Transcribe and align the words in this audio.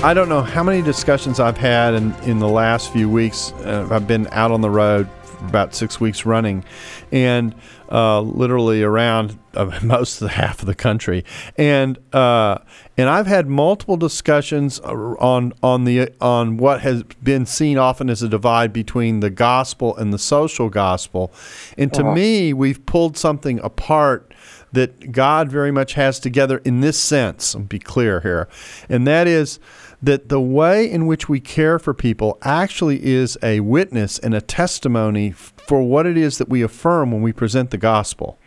I 0.00 0.14
don't 0.14 0.28
know 0.28 0.42
how 0.42 0.62
many 0.62 0.80
discussions 0.80 1.40
I've 1.40 1.56
had 1.56 1.94
in, 1.94 2.14
in 2.22 2.38
the 2.38 2.48
last 2.48 2.92
few 2.92 3.10
weeks. 3.10 3.50
Uh, 3.64 3.88
I've 3.90 4.06
been 4.06 4.28
out 4.30 4.52
on 4.52 4.60
the 4.60 4.70
road 4.70 5.08
for 5.24 5.44
about 5.46 5.74
six 5.74 6.00
weeks 6.00 6.24
running, 6.24 6.64
and 7.10 7.52
uh, 7.90 8.20
literally 8.20 8.84
around 8.84 9.36
uh, 9.54 9.76
most 9.82 10.22
of 10.22 10.28
the 10.28 10.34
half 10.34 10.60
of 10.60 10.66
the 10.66 10.74
country, 10.76 11.24
and 11.56 11.98
uh, 12.14 12.58
and 12.96 13.08
I've 13.08 13.26
had 13.26 13.48
multiple 13.48 13.96
discussions 13.96 14.78
on 14.78 15.52
on 15.64 15.82
the 15.82 16.12
on 16.20 16.58
what 16.58 16.80
has 16.82 17.02
been 17.02 17.44
seen 17.44 17.76
often 17.76 18.08
as 18.08 18.22
a 18.22 18.28
divide 18.28 18.72
between 18.72 19.18
the 19.18 19.30
gospel 19.30 19.96
and 19.96 20.12
the 20.12 20.18
social 20.18 20.70
gospel, 20.70 21.32
and 21.76 21.92
to 21.94 22.02
uh-huh. 22.02 22.14
me, 22.14 22.52
we've 22.52 22.86
pulled 22.86 23.16
something 23.16 23.58
apart 23.64 24.32
that 24.72 25.12
God 25.12 25.48
very 25.48 25.70
much 25.70 25.94
has 25.94 26.18
together 26.18 26.58
in 26.58 26.80
this 26.80 26.98
sense. 26.98 27.54
And 27.54 27.68
be 27.68 27.78
clear 27.78 28.20
here, 28.20 28.48
and 28.88 29.06
that 29.06 29.26
is 29.26 29.58
that 30.02 30.28
the 30.28 30.40
way 30.40 30.88
in 30.88 31.06
which 31.06 31.28
we 31.28 31.40
care 31.40 31.78
for 31.78 31.92
people 31.92 32.38
actually 32.42 33.04
is 33.04 33.36
a 33.42 33.60
witness 33.60 34.18
and 34.18 34.34
a 34.34 34.40
testimony 34.40 35.32
for 35.32 35.82
what 35.82 36.06
it 36.06 36.16
is 36.16 36.38
that 36.38 36.48
we 36.48 36.62
affirm 36.62 37.10
when 37.10 37.22
we 37.22 37.32
present 37.32 37.70
the 37.70 37.78
gospel. 37.78 38.38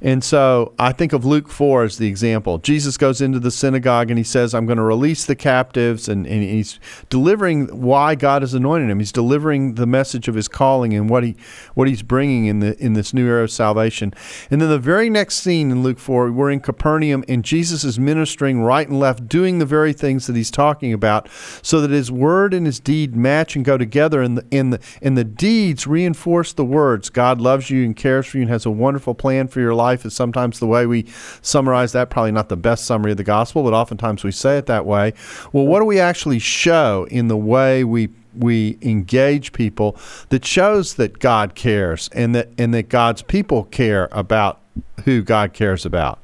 And 0.00 0.22
so 0.22 0.74
I 0.78 0.92
think 0.92 1.12
of 1.12 1.24
Luke 1.24 1.48
4 1.48 1.84
as 1.84 1.98
the 1.98 2.06
example. 2.06 2.58
Jesus 2.58 2.96
goes 2.96 3.20
into 3.20 3.38
the 3.38 3.50
synagogue 3.50 4.10
and 4.10 4.18
he 4.18 4.24
says, 4.24 4.54
I'm 4.54 4.66
going 4.66 4.78
to 4.78 4.84
release 4.84 5.24
the 5.24 5.36
captives. 5.36 6.08
And, 6.08 6.26
and 6.26 6.42
he's 6.42 6.78
delivering 7.08 7.66
why 7.80 8.14
God 8.14 8.42
has 8.42 8.54
anointed 8.54 8.90
him. 8.90 8.98
He's 8.98 9.12
delivering 9.12 9.74
the 9.74 9.86
message 9.86 10.28
of 10.28 10.34
his 10.34 10.48
calling 10.48 10.94
and 10.94 11.08
what, 11.08 11.24
he, 11.24 11.36
what 11.74 11.88
he's 11.88 12.02
bringing 12.02 12.46
in, 12.46 12.60
the, 12.60 12.76
in 12.82 12.92
this 12.92 13.14
new 13.14 13.26
era 13.26 13.44
of 13.44 13.50
salvation. 13.50 14.12
And 14.50 14.60
then 14.60 14.68
the 14.68 14.78
very 14.78 15.10
next 15.10 15.36
scene 15.36 15.70
in 15.70 15.82
Luke 15.82 15.98
4, 15.98 16.30
we're 16.32 16.50
in 16.50 16.60
Capernaum 16.60 17.24
and 17.28 17.44
Jesus 17.44 17.84
is 17.84 17.98
ministering 17.98 18.60
right 18.60 18.88
and 18.88 18.98
left, 18.98 19.28
doing 19.28 19.58
the 19.58 19.66
very 19.66 19.92
things 19.92 20.26
that 20.26 20.36
he's 20.36 20.50
talking 20.50 20.92
about 20.92 21.28
so 21.62 21.80
that 21.80 21.90
his 21.90 22.10
word 22.10 22.52
and 22.52 22.66
his 22.66 22.80
deed 22.80 23.16
match 23.16 23.56
and 23.56 23.64
go 23.64 23.78
together. 23.78 24.22
And 24.22 24.38
the, 24.38 24.46
and 24.52 24.72
the, 24.72 24.80
and 25.02 25.16
the 25.16 25.24
deeds 25.24 25.86
reinforce 25.86 26.52
the 26.52 26.64
words. 26.64 27.10
God 27.10 27.40
loves 27.40 27.70
you 27.70 27.84
and 27.84 27.96
cares 27.96 28.26
for 28.26 28.38
you 28.38 28.42
and 28.42 28.50
has 28.50 28.66
a 28.66 28.70
wonderful 28.70 29.14
plan 29.14 29.35
for 29.46 29.60
your 29.60 29.74
life 29.74 30.04
is 30.04 30.14
sometimes 30.14 30.58
the 30.58 30.66
way 30.66 30.86
we 30.86 31.06
summarize 31.42 31.92
that. 31.92 32.10
Probably 32.10 32.32
not 32.32 32.48
the 32.48 32.56
best 32.56 32.84
summary 32.84 33.12
of 33.12 33.16
the 33.16 33.24
gospel, 33.24 33.62
but 33.62 33.72
oftentimes 33.72 34.24
we 34.24 34.32
say 34.32 34.58
it 34.58 34.66
that 34.66 34.86
way. 34.86 35.12
Well, 35.52 35.66
what 35.66 35.80
do 35.80 35.84
we 35.84 36.00
actually 36.00 36.38
show 36.38 37.06
in 37.10 37.28
the 37.28 37.36
way 37.36 37.84
we 37.84 38.08
we 38.34 38.76
engage 38.82 39.54
people 39.54 39.96
that 40.28 40.44
shows 40.44 40.94
that 40.94 41.18
God 41.18 41.54
cares 41.54 42.10
and 42.12 42.34
that 42.34 42.50
and 42.58 42.74
that 42.74 42.88
God's 42.88 43.22
people 43.22 43.64
care 43.64 44.08
about 44.12 44.60
who 45.04 45.22
God 45.22 45.52
cares 45.52 45.86
about? 45.86 46.18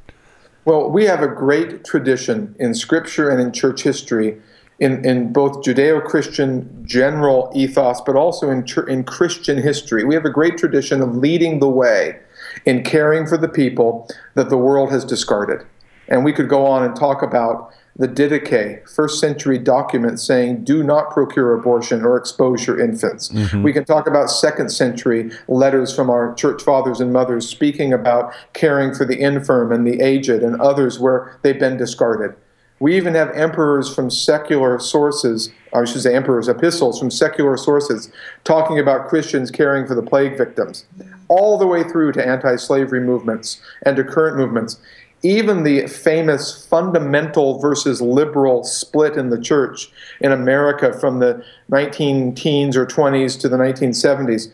Well, 0.64 0.90
we 0.90 1.06
have 1.06 1.22
a 1.22 1.28
great 1.28 1.84
tradition 1.84 2.55
in 2.58 2.74
Scripture 2.74 3.30
and 3.30 3.40
in 3.40 3.52
church 3.52 3.83
history 3.83 4.40
in, 4.83 5.05
in 5.05 5.33
both 5.33 5.64
Judeo 5.64 6.05
Christian 6.05 6.84
general 6.84 7.52
ethos, 7.55 8.00
but 8.00 8.17
also 8.17 8.50
in, 8.50 8.67
in 8.89 9.05
Christian 9.05 9.56
history. 9.58 10.02
We 10.02 10.14
have 10.17 10.24
a 10.24 10.30
great 10.30 10.58
tradition 10.58 11.00
of 11.00 11.17
leading 11.17 11.61
the 11.61 11.68
way 11.68 12.18
in 12.64 12.83
caring 12.83 13.27
for 13.27 13.36
the 13.36 13.48
people 13.48 14.08
that 14.35 14.48
the 14.51 14.57
world 14.57 14.91
has 14.91 15.05
discarded. 15.05 15.67
And 16.08 16.25
we 16.25 16.33
could 16.33 16.48
go 16.48 16.67
on 16.67 16.83
and 16.83 16.95
talk 16.95 17.23
about 17.23 17.73
the 17.97 18.08
Didache, 18.08 18.89
first 18.89 19.20
century 19.20 19.58
document 19.58 20.19
saying, 20.19 20.64
do 20.64 20.83
not 20.83 21.11
procure 21.11 21.53
abortion 21.53 22.03
or 22.05 22.17
expose 22.17 22.67
your 22.67 22.80
infants. 22.80 23.29
Mm-hmm. 23.29 23.63
We 23.63 23.73
can 23.73 23.85
talk 23.85 24.07
about 24.07 24.30
second 24.30 24.70
century 24.70 25.30
letters 25.47 25.95
from 25.95 26.08
our 26.08 26.35
church 26.35 26.63
fathers 26.63 27.01
and 27.01 27.13
mothers 27.13 27.47
speaking 27.47 27.92
about 27.92 28.33
caring 28.55 28.95
for 28.95 29.05
the 29.05 29.20
infirm 29.20 29.73
and 29.73 29.86
the 29.86 30.01
aged 30.01 30.42
and 30.42 30.59
others 30.61 30.98
where 30.98 31.39
they've 31.42 31.59
been 31.59 31.77
discarded. 31.77 32.35
We 32.80 32.97
even 32.97 33.14
have 33.14 33.30
emperors 33.30 33.95
from 33.95 34.11
secular 34.11 34.79
sources, 34.80 35.53
I 35.73 35.85
should 35.85 36.01
say 36.01 36.17
emperors' 36.17 36.48
epistles 36.48 36.98
from 36.98 37.13
secular 37.13 37.57
sources, 37.57 38.11
talking 38.42 38.79
about 38.79 39.09
Christians 39.09 39.53
caring 39.53 39.86
for 39.86 39.95
the 39.95 40.03
plague 40.03 40.36
victims, 40.36 40.85
all 41.32 41.56
the 41.56 41.66
way 41.66 41.82
through 41.82 42.12
to 42.12 42.26
anti 42.26 42.56
slavery 42.56 43.00
movements 43.00 43.60
and 43.86 43.96
to 43.96 44.04
current 44.04 44.36
movements. 44.36 44.78
Even 45.22 45.62
the 45.62 45.86
famous 45.86 46.66
fundamental 46.66 47.58
versus 47.58 48.02
liberal 48.02 48.64
split 48.64 49.16
in 49.16 49.30
the 49.30 49.40
church 49.40 49.90
in 50.20 50.32
America 50.32 50.92
from 50.92 51.20
the 51.20 51.44
19 51.68 52.34
teens 52.34 52.76
or 52.76 52.84
20s 52.84 53.40
to 53.40 53.48
the 53.48 53.56
1970s 53.56 54.50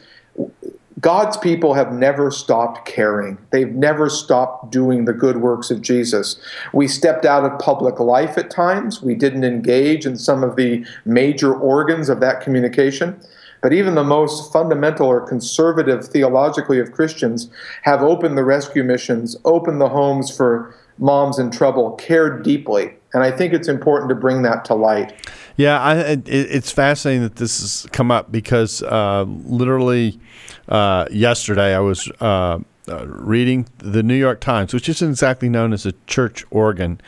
God's 1.01 1.37
people 1.37 1.75
have 1.75 1.93
never 1.93 2.31
stopped 2.31 2.87
caring. 2.87 3.39
They've 3.51 3.73
never 3.73 4.09
stopped 4.09 4.73
doing 4.73 5.05
the 5.05 5.13
good 5.13 5.37
works 5.37 5.71
of 5.71 5.81
Jesus. 5.81 6.41
We 6.73 6.89
stepped 6.89 7.25
out 7.25 7.45
of 7.45 7.59
public 7.61 8.01
life 8.01 8.37
at 8.37 8.51
times. 8.51 9.01
We 9.01 9.15
didn't 9.15 9.45
engage 9.45 10.07
in 10.07 10.17
some 10.17 10.43
of 10.43 10.57
the 10.57 10.85
major 11.05 11.55
organs 11.55 12.09
of 12.09 12.21
that 12.21 12.41
communication. 12.41 13.21
But 13.61 13.73
even 13.73 13.95
the 13.95 14.05
most 14.05 14.53
fundamental 14.53 15.07
or 15.07 15.21
conservative 15.21 16.07
theologically 16.07 16.79
of 16.79 16.93
Christians 16.93 17.51
have 17.83 18.03
opened 18.03 18.39
the 18.39 18.45
rescue 18.45 18.85
missions, 18.85 19.37
opened 19.45 19.81
the 19.81 19.89
homes 19.89 20.35
for 20.35 20.75
moms 20.99 21.39
in 21.39 21.51
trouble, 21.51 21.93
cared 21.93 22.43
deeply. 22.43 22.93
And 23.15 23.23
I 23.23 23.31
think 23.31 23.53
it's 23.53 23.69
important 23.69 24.11
to 24.11 24.15
bring 24.15 24.43
that 24.43 24.65
to 24.67 24.75
light. 24.75 25.29
Yeah, 25.57 25.81
I, 25.81 25.97
it, 25.97 26.29
it's 26.29 26.71
fascinating 26.71 27.23
that 27.23 27.37
this 27.37 27.61
has 27.61 27.87
come 27.91 28.11
up 28.11 28.31
because 28.31 28.83
uh, 28.83 29.25
literally 29.27 30.21
uh, 30.69 31.07
yesterday 31.11 31.75
I 31.75 31.81
was 31.81 32.11
uh, 32.21 32.61
uh, 32.89 33.07
reading 33.07 33.67
the 33.79 34.03
New 34.03 34.15
York 34.15 34.41
Times, 34.41 34.73
which 34.73 34.89
isn't 34.89 35.11
exactly 35.11 35.49
known 35.49 35.73
as 35.73 35.85
a 35.85 35.93
church 36.07 36.45
organ, 36.51 37.01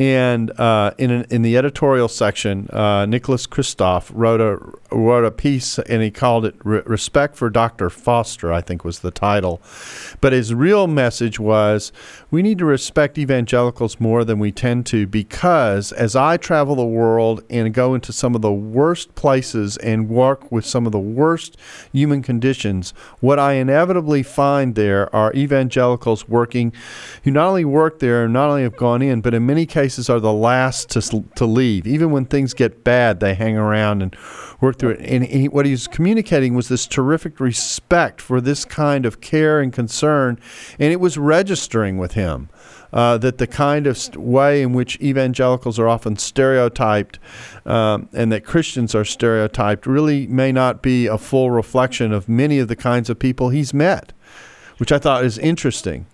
and 0.00 0.58
uh, 0.58 0.92
in 0.96 1.10
an, 1.10 1.26
in 1.28 1.42
the 1.42 1.58
editorial 1.58 2.08
section, 2.08 2.70
uh, 2.70 3.04
Nicholas 3.04 3.46
Kristof 3.46 4.10
wrote 4.14 4.40
a 4.40 4.58
wrote 4.96 5.26
a 5.26 5.30
piece, 5.30 5.78
and 5.78 6.02
he 6.02 6.10
called 6.10 6.46
it 6.46 6.54
"Respect 6.64 7.36
for 7.36 7.50
Dr. 7.50 7.90
Foster." 7.90 8.50
I 8.50 8.62
think 8.62 8.82
was 8.82 9.00
the 9.00 9.10
title, 9.10 9.60
but 10.22 10.32
his 10.32 10.54
real 10.54 10.86
message 10.86 11.38
was 11.38 11.92
we 12.30 12.40
need 12.40 12.56
to 12.58 12.64
respect 12.64 13.18
evangelicals 13.18 14.00
more 14.00 14.24
than 14.24 14.38
we 14.38 14.50
tend 14.50 14.86
to 14.86 15.06
because 15.06 15.92
as 15.92 16.16
I 16.16 16.38
travel 16.38 16.76
the 16.76 16.84
world 16.84 17.44
and 17.50 17.74
go 17.74 17.94
into 17.94 18.10
some 18.10 18.34
of 18.34 18.40
the 18.40 18.52
worst 18.52 19.14
places 19.16 19.76
and 19.76 20.08
work 20.08 20.50
with 20.50 20.64
some 20.64 20.86
of 20.86 20.92
the 20.92 20.98
worst 20.98 21.58
human 21.92 22.22
conditions, 22.22 22.94
what 23.20 23.38
I 23.38 23.54
inevitably 23.54 24.22
find 24.22 24.74
there 24.74 25.14
are 25.14 25.30
evangelicals 25.34 26.26
working 26.26 26.72
who 27.24 27.30
not 27.30 27.48
only 27.48 27.66
work 27.66 27.98
there, 27.98 28.26
not 28.26 28.48
only 28.48 28.62
have 28.62 28.78
gone 28.78 29.02
in, 29.02 29.20
but 29.20 29.34
in 29.34 29.44
many 29.44 29.66
cases 29.66 29.89
are 30.10 30.20
the 30.20 30.32
last 30.32 30.90
to, 30.90 31.24
to 31.34 31.46
leave. 31.46 31.86
Even 31.86 32.10
when 32.10 32.26
things 32.26 32.54
get 32.54 32.84
bad, 32.84 33.20
they 33.20 33.34
hang 33.34 33.56
around 33.56 34.02
and 34.02 34.14
work 34.60 34.78
through 34.78 34.90
it. 34.90 35.00
And 35.00 35.24
he, 35.24 35.48
what 35.48 35.66
he 35.66 35.72
was 35.72 35.86
communicating 35.86 36.54
was 36.54 36.68
this 36.68 36.86
terrific 36.86 37.40
respect 37.40 38.20
for 38.20 38.40
this 38.40 38.64
kind 38.64 39.06
of 39.06 39.20
care 39.20 39.60
and 39.60 39.72
concern, 39.72 40.38
and 40.78 40.92
it 40.92 41.00
was 41.00 41.18
registering 41.18 41.98
with 41.98 42.12
him. 42.12 42.48
Uh, 42.92 43.16
that 43.16 43.38
the 43.38 43.46
kind 43.46 43.86
of 43.86 44.16
way 44.16 44.62
in 44.62 44.72
which 44.72 45.00
evangelicals 45.00 45.78
are 45.78 45.86
often 45.86 46.16
stereotyped 46.16 47.20
um, 47.64 48.08
and 48.12 48.32
that 48.32 48.44
Christians 48.44 48.96
are 48.96 49.04
stereotyped 49.04 49.86
really 49.86 50.26
may 50.26 50.50
not 50.50 50.82
be 50.82 51.06
a 51.06 51.16
full 51.16 51.52
reflection 51.52 52.12
of 52.12 52.28
many 52.28 52.58
of 52.58 52.66
the 52.66 52.74
kinds 52.74 53.08
of 53.08 53.16
people 53.16 53.50
he's 53.50 53.72
met 53.72 54.12
which 54.80 54.90
I 54.90 54.98
thought 54.98 55.24
is 55.24 55.36
interesting. 55.36 56.06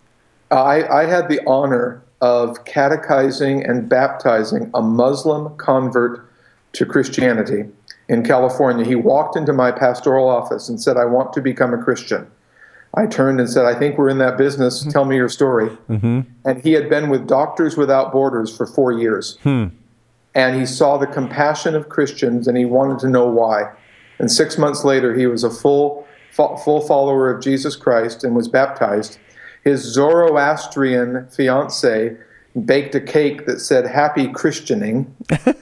I, 0.51 0.83
I 0.89 1.07
had 1.07 1.29
the 1.29 1.41
honor 1.47 2.03
of 2.21 2.65
catechizing 2.65 3.65
and 3.65 3.89
baptizing 3.89 4.71
a 4.75 4.83
Muslim 4.83 5.57
convert 5.57 6.29
to 6.73 6.87
Christianity 6.87 7.65
in 8.09 8.23
California. 8.23 8.85
He 8.85 8.95
walked 8.95 9.37
into 9.37 9.53
my 9.53 9.71
pastoral 9.71 10.29
office 10.29 10.69
and 10.69 10.81
said, 10.81 10.97
I 10.97 11.05
want 11.05 11.33
to 11.35 11.41
become 11.41 11.75
a 11.75 11.83
Christian. 11.83 12.27
I 12.95 13.07
turned 13.07 13.41
and 13.41 13.51
said, 13.51 13.67
I 13.67 13.79
think 13.79 13.99
we're 13.99 14.09
in 14.09 14.19
that 14.19 14.39
business. 14.39 14.81
Mm-hmm. 14.81 14.91
Tell 14.91 15.05
me 15.05 15.17
your 15.17 15.29
story. 15.29 15.69
Mm-hmm. 15.91 16.21
And 16.45 16.63
he 16.63 16.73
had 16.73 16.89
been 16.89 17.11
with 17.11 17.27
Doctors 17.27 17.77
Without 17.77 18.13
Borders 18.13 18.55
for 18.55 18.67
four 18.67 18.93
years. 18.93 19.37
Hmm. 19.43 19.67
And 20.35 20.59
he 20.59 20.67
saw 20.67 20.97
the 20.97 21.07
compassion 21.07 21.75
of 21.75 21.89
Christians 21.89 22.47
and 22.47 22.57
he 22.57 22.65
wanted 22.65 22.99
to 23.01 23.09
know 23.09 23.27
why. 23.27 23.73
And 24.19 24.31
six 24.31 24.57
months 24.57 24.85
later, 24.85 25.15
he 25.15 25.27
was 25.27 25.45
a 25.45 25.51
full 25.51 26.07
full 26.37 26.83
follower 26.83 27.31
of 27.31 27.43
Jesus 27.43 27.77
Christ 27.77 28.23
and 28.23 28.37
was 28.37 28.47
baptized. 28.47 29.19
His 29.67 29.83
Zoroastrian 29.83 31.27
fiance 31.29 32.17
baked 32.65 32.95
a 32.95 33.01
cake 33.01 33.47
that 33.47 33.61
said 33.61 33.85
"Happy 33.85 34.29
Christianing," 34.29 35.13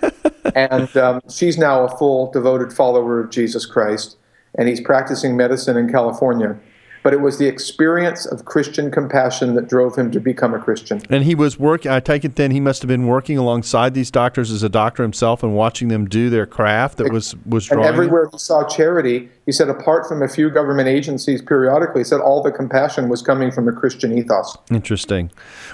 and 0.55 0.95
um, 0.97 1.23
she's 1.31 1.57
now 1.57 1.85
a 1.85 1.97
full 1.97 2.31
devoted 2.31 2.71
follower 2.71 3.19
of 3.19 3.31
Jesus 3.31 3.65
Christ, 3.65 4.19
and 4.59 4.69
he's 4.69 4.83
practicing 4.83 5.39
medicine 5.39 5.79
in 5.79 5.91
California 5.91 6.59
but 7.05 7.13
it 7.13 7.21
was 7.21 7.37
the 7.37 7.47
experience 7.47 8.25
of 8.25 8.47
Christian 8.47 8.91
compassion 8.91 9.55
that 9.57 9.69
drove 9.69 9.95
him 9.95 10.11
to 10.11 10.19
become 10.19 10.55
a 10.55 10.59
Christian. 10.59 11.03
And 11.11 11.23
he 11.23 11.35
was 11.35 11.59
working, 11.59 11.93
I 11.93 12.01
take 12.01 12.25
it 12.25 12.37
then 12.37 12.51
he 12.51 12.61
must 12.61 12.81
have 12.81 12.89
been 12.89 13.07
working 13.07 13.37
alongside 13.37 13.93
these 13.93 14.11
doctors 14.11 14.51
as 14.51 14.63
a 14.63 14.71
doctor 14.71 15.03
himself 15.03 15.43
and 15.43 15.55
watching 15.55 15.89
them 15.89 16.07
do 16.07 16.31
their 16.31 16.47
craft 16.47 16.97
that 16.97 17.13
was, 17.13 17.37
was 17.45 17.67
drawing. 17.67 17.85
And 17.85 17.95
everywhere 17.95 18.31
he 18.33 18.39
saw 18.39 18.67
charity, 18.67 19.29
he 19.47 19.53
said, 19.53 19.69
apart 19.69 20.07
from 20.07 20.23
a 20.23 20.29
few 20.29 20.49
government 20.49 20.89
agencies 20.89 21.43
periodically, 21.43 22.01
he 22.01 22.05
said 22.05 22.21
all 22.21 22.43
the 22.43 22.51
compassion 22.51 23.11
was 23.11 23.21
coming 23.21 23.51
from 23.51 23.69
a 23.69 23.73
Christian 23.73 24.17
ethos. 24.17 24.57
Interesting. 24.71 25.31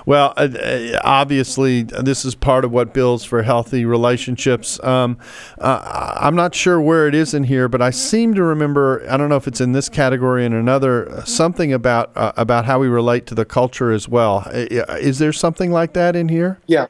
Well, 0.06 0.34
uh, 0.36 0.48
uh 0.58 1.00
obviously, 1.04 1.82
this 1.82 2.24
is 2.24 2.34
part 2.34 2.64
of 2.64 2.72
what 2.72 2.92
builds 2.92 3.24
for 3.24 3.42
healthy 3.42 3.84
relationships. 3.84 4.82
Um, 4.82 5.18
uh, 5.58 6.16
I'm 6.16 6.34
not 6.34 6.54
sure 6.54 6.80
where 6.80 7.06
it 7.06 7.14
is 7.14 7.32
in 7.32 7.44
here, 7.44 7.68
but 7.68 7.80
I 7.80 7.90
seem 7.90 8.34
to 8.34 8.42
remember, 8.42 9.04
I 9.08 9.16
don't 9.16 9.28
know 9.28 9.36
if 9.36 9.46
it's 9.46 9.60
in 9.60 9.72
this 9.72 9.88
category 9.88 10.44
in 10.44 10.52
another 10.52 11.22
something 11.24 11.72
about 11.72 12.10
uh, 12.16 12.32
about 12.36 12.64
how 12.64 12.80
we 12.80 12.88
relate 12.88 13.26
to 13.26 13.34
the 13.34 13.44
culture 13.44 13.92
as 13.92 14.08
well. 14.08 14.48
Is 14.50 15.20
there 15.20 15.32
something 15.32 15.70
like 15.70 15.92
that 15.92 16.16
in 16.16 16.28
here? 16.28 16.58
Yeah, 16.66 16.86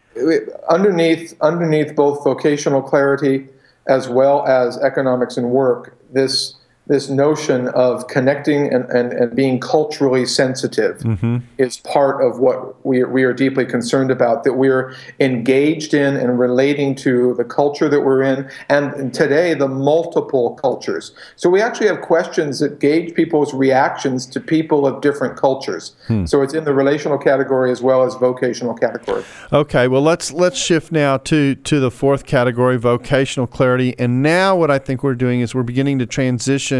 underneath 0.70 1.34
underneath 1.42 1.94
both 1.94 2.24
vocational 2.24 2.80
clarity 2.80 3.48
as 3.86 4.08
well 4.08 4.46
as 4.46 4.78
economics 4.78 5.36
and 5.36 5.50
work, 5.50 5.98
this 6.12 6.54
this 6.90 7.08
notion 7.08 7.68
of 7.68 8.08
connecting 8.08 8.74
and, 8.74 8.84
and, 8.90 9.12
and 9.12 9.36
being 9.36 9.60
culturally 9.60 10.26
sensitive 10.26 10.98
mm-hmm. 10.98 11.36
is 11.56 11.76
part 11.78 12.20
of 12.20 12.40
what 12.40 12.84
we 12.84 13.00
are, 13.00 13.08
we 13.08 13.22
are 13.22 13.32
deeply 13.32 13.64
concerned 13.64 14.10
about, 14.10 14.42
that 14.42 14.54
we're 14.54 14.92
engaged 15.20 15.94
in 15.94 16.16
and 16.16 16.40
relating 16.40 16.96
to 16.96 17.34
the 17.34 17.44
culture 17.44 17.88
that 17.88 18.00
we're 18.00 18.22
in, 18.22 18.50
and 18.68 19.14
today 19.14 19.54
the 19.54 19.68
multiple 19.68 20.56
cultures. 20.56 21.12
So 21.36 21.48
we 21.48 21.62
actually 21.62 21.86
have 21.86 22.00
questions 22.00 22.58
that 22.58 22.80
gauge 22.80 23.14
people's 23.14 23.54
reactions 23.54 24.26
to 24.26 24.40
people 24.40 24.84
of 24.84 25.00
different 25.00 25.36
cultures. 25.36 25.94
Hmm. 26.08 26.26
So 26.26 26.42
it's 26.42 26.54
in 26.54 26.64
the 26.64 26.74
relational 26.74 27.18
category 27.18 27.70
as 27.70 27.80
well 27.80 28.02
as 28.02 28.16
vocational 28.16 28.74
category. 28.74 29.22
Okay, 29.52 29.86
well 29.86 30.02
let's 30.02 30.32
let's 30.32 30.58
shift 30.58 30.90
now 30.90 31.18
to 31.18 31.54
to 31.54 31.78
the 31.78 31.92
fourth 31.92 32.26
category, 32.26 32.76
vocational 32.78 33.46
clarity. 33.46 33.96
And 33.96 34.24
now 34.24 34.56
what 34.56 34.72
I 34.72 34.80
think 34.80 35.04
we're 35.04 35.14
doing 35.14 35.40
is 35.40 35.54
we're 35.54 35.62
beginning 35.62 36.00
to 36.00 36.06
transition 36.06 36.79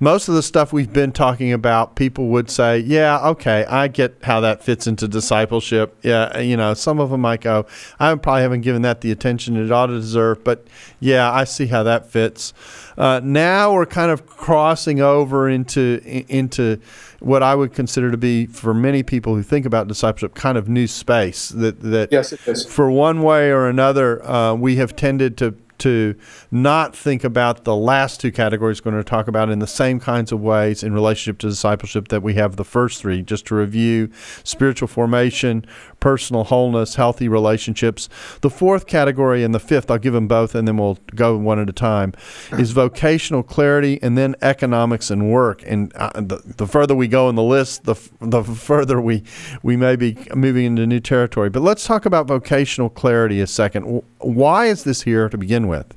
most 0.00 0.28
of 0.28 0.34
the 0.34 0.42
stuff 0.42 0.72
we've 0.72 0.92
been 0.92 1.12
talking 1.12 1.52
about, 1.52 1.96
people 1.96 2.28
would 2.28 2.50
say, 2.50 2.78
yeah, 2.78 3.26
okay, 3.28 3.64
I 3.64 3.88
get 3.88 4.16
how 4.22 4.40
that 4.40 4.62
fits 4.62 4.86
into 4.86 5.08
discipleship. 5.08 5.96
Yeah, 6.02 6.38
you 6.38 6.56
know, 6.56 6.74
some 6.74 7.00
of 7.00 7.10
them 7.10 7.22
might 7.22 7.40
go, 7.40 7.66
I 7.98 8.14
probably 8.16 8.42
haven't 8.42 8.60
given 8.60 8.82
that 8.82 9.00
the 9.00 9.10
attention 9.10 9.56
it 9.56 9.72
ought 9.72 9.86
to 9.86 9.94
deserve, 9.94 10.44
but 10.44 10.66
yeah, 11.00 11.32
I 11.32 11.44
see 11.44 11.66
how 11.66 11.82
that 11.84 12.10
fits. 12.10 12.52
Uh, 12.98 13.20
now 13.22 13.72
we're 13.72 13.86
kind 13.86 14.10
of 14.10 14.26
crossing 14.26 15.00
over 15.00 15.48
into 15.48 16.00
into 16.28 16.80
what 17.20 17.42
I 17.42 17.54
would 17.54 17.72
consider 17.72 18.10
to 18.10 18.16
be, 18.16 18.46
for 18.46 18.74
many 18.74 19.02
people 19.02 19.34
who 19.34 19.42
think 19.42 19.66
about 19.66 19.88
discipleship, 19.88 20.34
kind 20.34 20.56
of 20.56 20.68
new 20.68 20.86
space. 20.86 21.48
That 21.50 21.80
that 21.80 22.12
yes, 22.12 22.32
it 22.32 22.46
is. 22.46 22.64
for 22.64 22.90
one 22.90 23.22
way 23.22 23.50
or 23.50 23.68
another, 23.68 24.24
uh, 24.26 24.54
we 24.54 24.76
have 24.76 24.96
tended 24.96 25.36
to 25.38 25.54
to 25.78 26.14
not 26.50 26.94
think 26.96 27.24
about 27.24 27.64
the 27.64 27.76
last 27.76 28.20
two 28.20 28.32
categories 28.32 28.84
we're 28.84 28.92
going 28.92 29.02
to 29.02 29.08
talk 29.08 29.28
about 29.28 29.50
in 29.50 29.58
the 29.58 29.66
same 29.66 30.00
kinds 30.00 30.32
of 30.32 30.40
ways 30.40 30.82
in 30.82 30.92
relationship 30.92 31.38
to 31.38 31.48
discipleship 31.48 32.08
that 32.08 32.22
we 32.22 32.34
have 32.34 32.56
the 32.56 32.64
first 32.64 33.00
three. 33.00 33.22
Just 33.22 33.46
to 33.46 33.54
review 33.54 34.10
spiritual 34.44 34.88
formation, 34.88 35.64
personal 36.00 36.44
wholeness, 36.44 36.94
healthy 36.94 37.28
relationships. 37.28 38.08
The 38.40 38.50
fourth 38.50 38.86
category 38.86 39.42
and 39.42 39.54
the 39.54 39.60
fifth, 39.60 39.90
I'll 39.90 39.98
give 39.98 40.12
them 40.12 40.28
both 40.28 40.54
and 40.54 40.66
then 40.66 40.76
we'll 40.76 40.98
go 41.14 41.36
one 41.36 41.58
at 41.58 41.68
a 41.68 41.72
time, 41.72 42.12
is 42.52 42.72
vocational 42.72 43.42
clarity 43.42 43.98
and 44.02 44.16
then 44.16 44.34
economics 44.42 45.10
and 45.10 45.30
work. 45.30 45.62
And 45.66 45.92
uh, 45.96 46.10
the, 46.14 46.42
the 46.44 46.66
further 46.66 46.94
we 46.94 47.08
go 47.08 47.28
in 47.28 47.34
the 47.34 47.42
list, 47.42 47.84
the, 47.84 47.94
the 48.20 48.42
further 48.42 49.00
we, 49.00 49.22
we 49.62 49.76
may 49.76 49.96
be 49.96 50.16
moving 50.34 50.64
into 50.64 50.86
new 50.86 51.00
territory. 51.00 51.50
But 51.50 51.62
let's 51.62 51.86
talk 51.86 52.06
about 52.06 52.26
vocational 52.26 52.90
clarity 52.90 53.40
a 53.40 53.46
second. 53.46 54.02
Why 54.18 54.66
is 54.66 54.84
this 54.84 55.02
here 55.02 55.28
to 55.28 55.38
begin 55.38 55.68
with? 55.68 55.94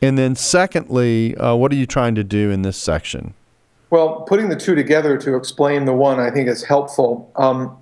And 0.00 0.18
then, 0.18 0.34
secondly, 0.34 1.36
uh, 1.36 1.54
what 1.54 1.72
are 1.72 1.76
you 1.76 1.86
trying 1.86 2.14
to 2.16 2.24
do 2.24 2.50
in 2.50 2.62
this 2.62 2.76
section? 2.76 3.34
Well, 3.90 4.22
putting 4.22 4.48
the 4.48 4.56
two 4.56 4.74
together 4.74 5.16
to 5.18 5.36
explain 5.36 5.84
the 5.84 5.94
one, 5.94 6.18
I 6.18 6.30
think 6.30 6.48
is 6.48 6.64
helpful. 6.64 7.30
Um, 7.36 7.78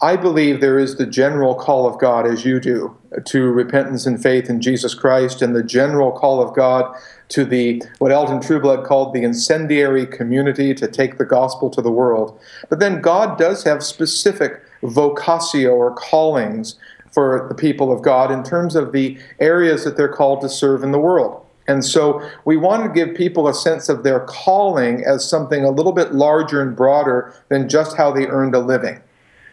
I 0.00 0.14
believe 0.14 0.60
there 0.60 0.78
is 0.78 0.96
the 0.96 1.06
general 1.06 1.56
call 1.56 1.84
of 1.84 1.98
God, 1.98 2.24
as 2.24 2.44
you 2.44 2.60
do, 2.60 2.96
to 3.24 3.50
repentance 3.50 4.06
and 4.06 4.22
faith 4.22 4.48
in 4.48 4.60
Jesus 4.60 4.94
Christ, 4.94 5.42
and 5.42 5.56
the 5.56 5.62
general 5.62 6.12
call 6.12 6.40
of 6.40 6.54
God 6.54 6.94
to 7.30 7.44
the 7.44 7.82
what 7.98 8.12
Elton 8.12 8.40
Trueblood 8.40 8.86
called 8.86 9.12
the 9.12 9.24
incendiary 9.24 10.06
community 10.06 10.72
to 10.72 10.86
take 10.86 11.18
the 11.18 11.24
gospel 11.24 11.68
to 11.70 11.82
the 11.82 11.90
world. 11.90 12.38
But 12.68 12.78
then 12.78 13.00
God 13.00 13.38
does 13.38 13.64
have 13.64 13.82
specific 13.82 14.62
vocatio 14.82 15.72
or 15.72 15.92
callings 15.94 16.76
for 17.10 17.46
the 17.48 17.54
people 17.54 17.90
of 17.90 18.02
God 18.02 18.30
in 18.30 18.44
terms 18.44 18.76
of 18.76 18.92
the 18.92 19.18
areas 19.40 19.82
that 19.82 19.96
they're 19.96 20.08
called 20.08 20.40
to 20.42 20.48
serve 20.48 20.84
in 20.84 20.92
the 20.92 21.00
world. 21.00 21.44
And 21.66 21.84
so 21.84 22.22
we 22.44 22.56
want 22.56 22.84
to 22.84 22.88
give 22.88 23.16
people 23.16 23.48
a 23.48 23.52
sense 23.52 23.88
of 23.88 24.04
their 24.04 24.20
calling 24.20 25.04
as 25.04 25.28
something 25.28 25.64
a 25.64 25.70
little 25.70 25.92
bit 25.92 26.14
larger 26.14 26.62
and 26.62 26.76
broader 26.76 27.34
than 27.48 27.68
just 27.68 27.96
how 27.96 28.12
they 28.12 28.26
earned 28.26 28.54
a 28.54 28.60
living. 28.60 29.00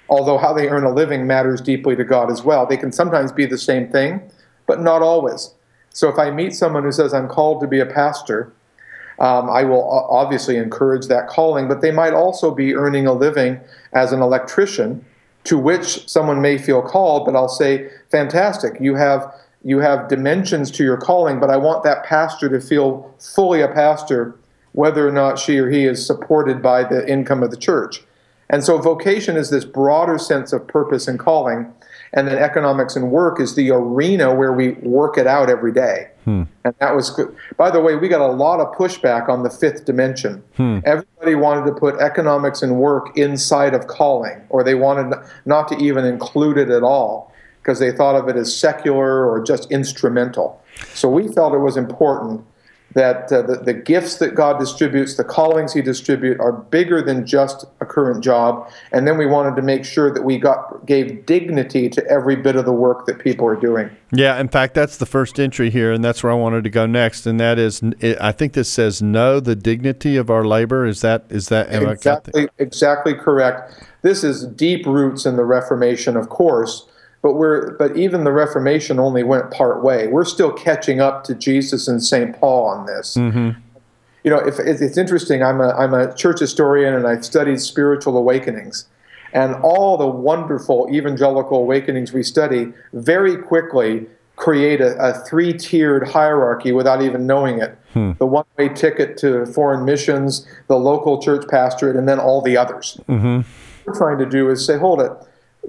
Although 0.10 0.38
how 0.38 0.54
they 0.54 0.70
earn 0.70 0.84
a 0.84 0.94
living 0.94 1.26
matters 1.26 1.62
deeply 1.62 1.96
to 1.96 2.04
God 2.04 2.32
as 2.32 2.44
well. 2.44 2.66
They 2.66 2.78
can 2.78 2.92
sometimes 2.92 3.32
be 3.32 3.46
the 3.46 3.58
same 3.58 3.90
thing, 3.90 4.22
but 4.68 4.82
not 4.82 5.02
always. 5.02 5.54
So 5.90 6.10
if 6.10 6.20
I 6.20 6.30
meet 6.30 6.54
someone 6.54 6.84
who 6.84 6.92
says, 6.92 7.14
I'm 7.14 7.28
called 7.28 7.62
to 7.62 7.68
be 7.68 7.80
a 7.80 7.86
pastor, 7.86 8.54
um, 9.20 9.50
I 9.50 9.64
will 9.64 9.90
obviously 9.90 10.58
encourage 10.58 11.08
that 11.08 11.28
calling, 11.28 11.68
but 11.68 11.82
they 11.82 11.92
might 11.92 12.14
also 12.14 12.54
be 12.54 12.76
earning 12.76 13.08
a 13.08 13.14
living 13.14 13.60
as 13.94 14.12
an 14.12 14.22
electrician 14.22 15.06
to 15.46 15.58
which 15.58 16.10
someone 16.10 16.42
may 16.42 16.58
feel 16.58 16.82
called, 16.82 17.26
but 17.26 17.36
I'll 17.36 17.48
say, 17.48 17.90
fantastic, 18.12 18.80
you 18.82 18.96
have 18.96 19.32
you 19.64 19.80
have 19.80 20.10
dimensions 20.10 20.70
to 20.72 20.84
your 20.84 20.98
calling, 20.98 21.40
but 21.40 21.50
I 21.50 21.58
want 21.58 21.84
that 21.86 22.04
pastor 22.04 22.50
to 22.50 22.62
feel 22.62 23.12
fully 23.20 23.62
a 23.62 23.68
pastor, 23.68 24.36
whether 24.74 25.08
or 25.08 25.12
not 25.12 25.40
she 25.40 25.58
or 25.58 25.72
he 25.72 25.86
is 25.86 26.06
supported 26.06 26.62
by 26.62 26.84
the 26.84 27.10
income 27.10 27.42
of 27.42 27.50
the 27.50 27.58
church. 27.58 28.04
And 28.50 28.64
so 28.64 28.78
vocation 28.78 29.38
is 29.38 29.50
this 29.50 29.66
broader 29.66 30.18
sense 30.18 30.54
of 30.54 30.68
purpose 30.68 31.08
and 31.08 31.20
calling. 31.20 31.72
And 32.14 32.28
then 32.28 32.38
economics 32.38 32.96
and 32.96 33.12
work 33.12 33.42
is 33.42 33.56
the 33.56 33.72
arena 33.72 34.34
where 34.34 34.54
we 34.54 34.72
work 34.74 35.18
it 35.18 35.28
out 35.28 35.50
every 35.50 35.74
day. 35.74 36.10
Hmm. 36.24 36.44
And 36.64 36.74
that 36.80 36.96
was 36.96 37.10
good. 37.10 37.36
By 37.58 37.72
the 37.72 37.82
way, 37.82 37.96
we 37.96 38.08
got 38.08 38.22
a 38.22 38.32
lot 38.32 38.60
of 38.60 38.74
pushback 38.76 39.28
on 39.28 39.44
the 39.44 39.50
fifth 39.50 39.86
dimension. 39.86 40.42
Hmm. 40.56 40.80
Everybody 40.86 41.36
wanted 41.36 41.66
to 41.66 41.74
put 41.74 42.00
economics 42.00 42.62
and 42.62 42.78
work 42.78 43.18
inside 43.18 43.74
of 43.74 43.88
calling, 43.88 44.42
or 44.50 44.64
they 44.64 44.76
wanted 44.76 45.18
not 45.46 45.68
to 45.70 45.78
even 45.78 46.06
include 46.06 46.58
it 46.58 46.70
at 46.70 46.84
all 46.84 47.34
because 47.62 47.80
they 47.80 47.92
thought 47.92 48.16
of 48.16 48.30
it 48.30 48.38
as 48.38 48.56
secular 48.56 49.30
or 49.30 49.44
just 49.44 49.70
instrumental. 49.72 50.62
So 50.94 51.10
we 51.10 51.28
felt 51.28 51.54
it 51.54 51.58
was 51.58 51.78
important 51.78 52.46
that 52.94 53.32
uh, 53.32 53.42
the, 53.42 53.58
the 53.58 53.74
gifts 53.74 54.18
that 54.18 54.36
God 54.36 54.58
distributes, 54.58 55.16
the 55.16 55.24
callings 55.24 55.74
He 55.74 55.82
distributes, 55.82 56.40
are 56.40 56.54
bigger 56.54 57.02
than 57.02 57.26
just 57.26 57.66
a 57.82 57.86
current 57.86 58.24
job. 58.24 58.70
And 58.92 59.06
then 59.06 59.18
we 59.18 59.26
wanted 59.26 59.56
to 59.58 59.62
make 59.62 59.84
sure 59.84 60.14
that 60.14 60.24
we 60.24 60.38
got 60.38 60.86
gave 60.86 61.26
dignity 61.26 61.90
to 61.90 62.06
every 62.08 62.36
bit 62.36 62.56
of 62.56 62.66
the 62.66 62.72
work 62.72 63.06
that 63.06 63.20
people 63.20 63.46
are 63.48 63.56
doing. 63.56 63.90
Yeah, 64.12 64.40
in 64.40 64.48
fact, 64.48 64.76
that's 64.76 64.98
the 64.98 65.06
first 65.06 65.40
entry 65.40 65.70
here, 65.70 65.92
and 65.92 66.04
that's 66.04 66.24
where 66.24 66.32
I 66.32 66.36
wanted 66.36 66.64
to 66.64 66.70
go 66.70 66.86
next. 66.86 67.26
And 67.26 67.40
that 67.40 67.60
is, 67.60 67.82
I 68.22 68.32
think 68.32 68.54
this 68.54 68.70
says, 68.70 69.02
"Know 69.02 69.42
the 69.42 69.56
dignity 69.56 70.16
of 70.16 70.30
our 70.30 70.46
labor." 70.46 70.86
Is 70.86 71.02
that 71.02 71.26
is 71.30 71.50
that 71.50 71.74
exactly 71.74 72.48
exactly 72.60 73.14
correct? 73.14 73.84
This 74.04 74.24
is 74.24 74.46
deep 74.46 74.86
roots 74.86 75.26
in 75.26 75.36
the 75.36 75.44
Reformation, 75.44 76.16
of 76.16 76.30
course 76.30 76.88
but 77.26 77.38
we're 77.38 77.72
but 77.78 77.98
even 77.98 78.24
the 78.24 78.32
Reformation 78.32 79.00
only 79.00 79.24
went 79.24 79.50
part 79.50 79.84
way. 79.84 80.06
We're 80.06 80.26
still 80.26 80.52
catching 80.52 81.02
up 81.02 81.24
to 81.24 81.34
Jesus 81.34 81.88
and 81.88 82.04
St. 82.04 82.40
Paul 82.40 82.68
on 82.68 82.86
this. 82.86 83.16
Mm-hmm. 83.16 83.60
You 84.24 84.30
know, 84.30 84.38
if, 84.38 84.60
it's 84.60 84.96
interesting. 84.96 85.42
I'm 85.42 85.60
a 85.60 85.70
I'm 85.70 85.96
a 85.96 86.14
church 86.14 86.40
historian 86.40 86.94
and 86.94 87.08
I've 87.08 87.26
studied 87.26 87.60
spiritual 87.62 88.16
awakenings, 88.16 88.88
and 89.34 89.56
all 89.64 89.98
the 89.98 90.06
wonderful 90.06 90.88
evangelical 90.94 91.58
awakenings 91.58 92.14
we 92.14 92.22
study 92.22 92.72
very 92.94 93.38
quickly 93.38 94.06
create 94.36 94.80
a, 94.80 94.96
a 95.00 95.14
three-tiered 95.26 96.08
hierarchy 96.10 96.74
without 96.74 97.02
even 97.02 97.26
knowing 97.26 97.60
it. 97.60 97.76
Hmm. 97.94 98.12
The 98.20 98.28
one-way 98.28 98.70
ticket 98.70 99.18
to 99.20 99.48
foreign 99.48 99.84
missions, 99.84 100.46
the 100.68 100.78
local 100.78 101.20
church 101.20 101.48
pastorate, 101.50 101.96
and 101.96 102.08
then 102.08 102.20
all 102.20 102.44
the 102.44 102.56
others. 102.56 103.00
Mm-hmm. 103.10 103.38
What 103.38 103.46
we're 103.86 103.98
trying 103.98 104.20
to 104.20 104.28
do 104.28 104.52
is 104.52 104.64
say, 104.64 104.78
hold 104.78 105.02
it 105.02 105.12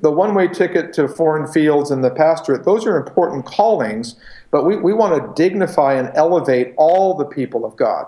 the 0.02 0.10
one 0.10 0.34
way 0.34 0.48
ticket 0.48 0.92
to 0.94 1.08
foreign 1.08 1.50
fields 1.50 1.90
and 1.90 2.04
the 2.04 2.10
pastorate, 2.10 2.64
those 2.64 2.86
are 2.86 2.96
important 2.96 3.44
callings, 3.44 4.16
but 4.50 4.64
we, 4.64 4.76
we 4.76 4.92
want 4.92 5.14
to 5.14 5.42
dignify 5.42 5.94
and 5.94 6.10
elevate 6.14 6.74
all 6.76 7.14
the 7.14 7.24
people 7.24 7.64
of 7.64 7.76
God 7.76 8.06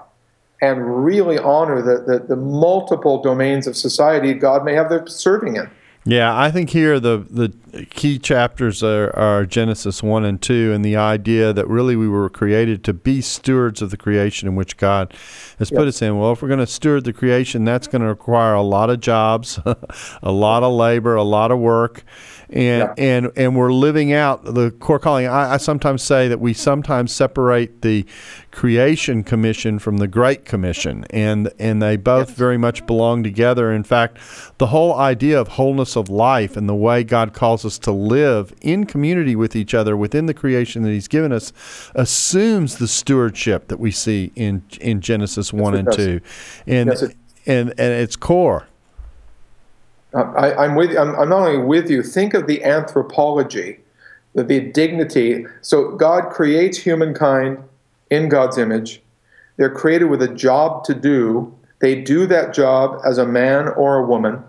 and 0.60 1.04
really 1.04 1.38
honor 1.38 1.80
the, 1.80 2.02
the, 2.02 2.18
the 2.18 2.36
multiple 2.36 3.22
domains 3.22 3.66
of 3.66 3.76
society 3.76 4.34
God 4.34 4.64
may 4.64 4.74
have 4.74 4.88
them 4.88 5.08
serving 5.08 5.56
in. 5.56 5.70
Yeah, 6.08 6.34
I 6.34 6.50
think 6.50 6.70
here 6.70 6.98
the 6.98 7.18
the 7.28 7.84
key 7.84 8.18
chapters 8.18 8.82
are, 8.82 9.14
are, 9.14 9.44
Genesis 9.44 10.02
one 10.02 10.24
and 10.24 10.40
two, 10.40 10.72
and 10.72 10.82
the 10.82 10.96
idea 10.96 11.52
that 11.52 11.68
really 11.68 11.96
we 11.96 12.08
were 12.08 12.30
created 12.30 12.82
to 12.84 12.94
be 12.94 13.20
stewards 13.20 13.82
of 13.82 13.90
the 13.90 13.98
creation 13.98 14.48
in 14.48 14.56
which 14.56 14.78
God 14.78 15.12
has 15.58 15.70
put 15.70 15.86
us 15.86 16.00
in. 16.00 16.18
Well, 16.18 16.32
if 16.32 16.40
we're 16.40 16.48
going 16.48 16.60
to 16.60 16.66
steward 16.66 17.04
the 17.04 17.12
creation, 17.12 17.66
that's 17.66 17.86
going 17.86 18.00
to 18.00 18.08
require 18.08 18.54
a 18.54 18.62
lot 18.62 18.88
of 18.88 19.00
jobs, 19.00 19.60
a 20.22 20.32
lot 20.32 20.62
of 20.62 20.72
labor, 20.72 21.14
a 21.14 21.22
lot 21.22 21.50
of 21.50 21.58
work 21.58 22.04
and 22.50 22.80
yeah. 22.80 22.94
and 22.96 23.32
and 23.36 23.56
we're 23.56 23.72
living 23.72 24.12
out 24.12 24.42
the 24.44 24.70
core 24.70 24.98
calling. 24.98 25.26
I, 25.26 25.54
I, 25.54 25.56
sometimes 25.58 26.02
say 26.02 26.28
that 26.28 26.40
we 26.40 26.54
sometimes 26.54 27.14
separate 27.14 27.82
the 27.82 28.06
creation 28.58 29.22
commission 29.22 29.78
from 29.78 29.98
the 29.98 30.08
Great 30.08 30.44
Commission, 30.44 31.06
and 31.10 31.48
and 31.60 31.80
they 31.80 31.96
both 31.96 32.30
very 32.30 32.58
much 32.58 32.84
belong 32.86 33.22
together. 33.22 33.70
In 33.72 33.84
fact, 33.84 34.18
the 34.58 34.66
whole 34.66 34.96
idea 34.96 35.40
of 35.40 35.46
wholeness 35.46 35.94
of 35.94 36.08
life 36.08 36.56
and 36.56 36.68
the 36.68 36.74
way 36.74 37.04
God 37.04 37.32
calls 37.32 37.64
us 37.64 37.78
to 37.78 37.92
live 37.92 38.52
in 38.60 38.84
community 38.84 39.36
with 39.36 39.54
each 39.54 39.74
other 39.74 39.96
within 39.96 40.26
the 40.26 40.34
creation 40.34 40.82
that 40.82 40.90
He's 40.90 41.06
given 41.06 41.30
us 41.30 41.52
assumes 41.94 42.78
the 42.78 42.88
stewardship 42.88 43.68
that 43.68 43.78
we 43.78 43.92
see 43.92 44.32
in 44.34 44.64
in 44.80 45.00
Genesis 45.02 45.52
one 45.52 45.74
yes, 45.74 45.86
and 45.86 45.96
two, 45.96 46.20
and 46.66 46.88
yes, 46.88 47.02
it, 47.02 47.16
and 47.46 47.68
and 47.78 47.92
it's 47.92 48.16
core. 48.16 48.66
Uh, 50.12 50.32
I, 50.32 50.64
am 50.64 50.74
with. 50.74 50.98
I'm, 50.98 51.14
I'm, 51.14 51.28
not 51.28 51.46
only 51.46 51.64
with 51.64 51.88
you. 51.88 52.02
Think 52.02 52.34
of 52.34 52.48
the 52.48 52.64
anthropology, 52.64 53.78
the, 54.34 54.42
the 54.42 54.58
dignity. 54.58 55.46
So 55.60 55.92
God 55.92 56.30
creates 56.32 56.78
humankind 56.78 57.62
in 58.10 58.28
God's 58.28 58.58
image. 58.58 59.02
They're 59.56 59.70
created 59.70 60.06
with 60.06 60.22
a 60.22 60.28
job 60.28 60.84
to 60.84 60.94
do. 60.94 61.54
They 61.80 62.00
do 62.00 62.26
that 62.26 62.54
job 62.54 63.00
as 63.04 63.18
a 63.18 63.26
man 63.26 63.68
or 63.68 63.96
a 63.96 64.06
woman. 64.06 64.42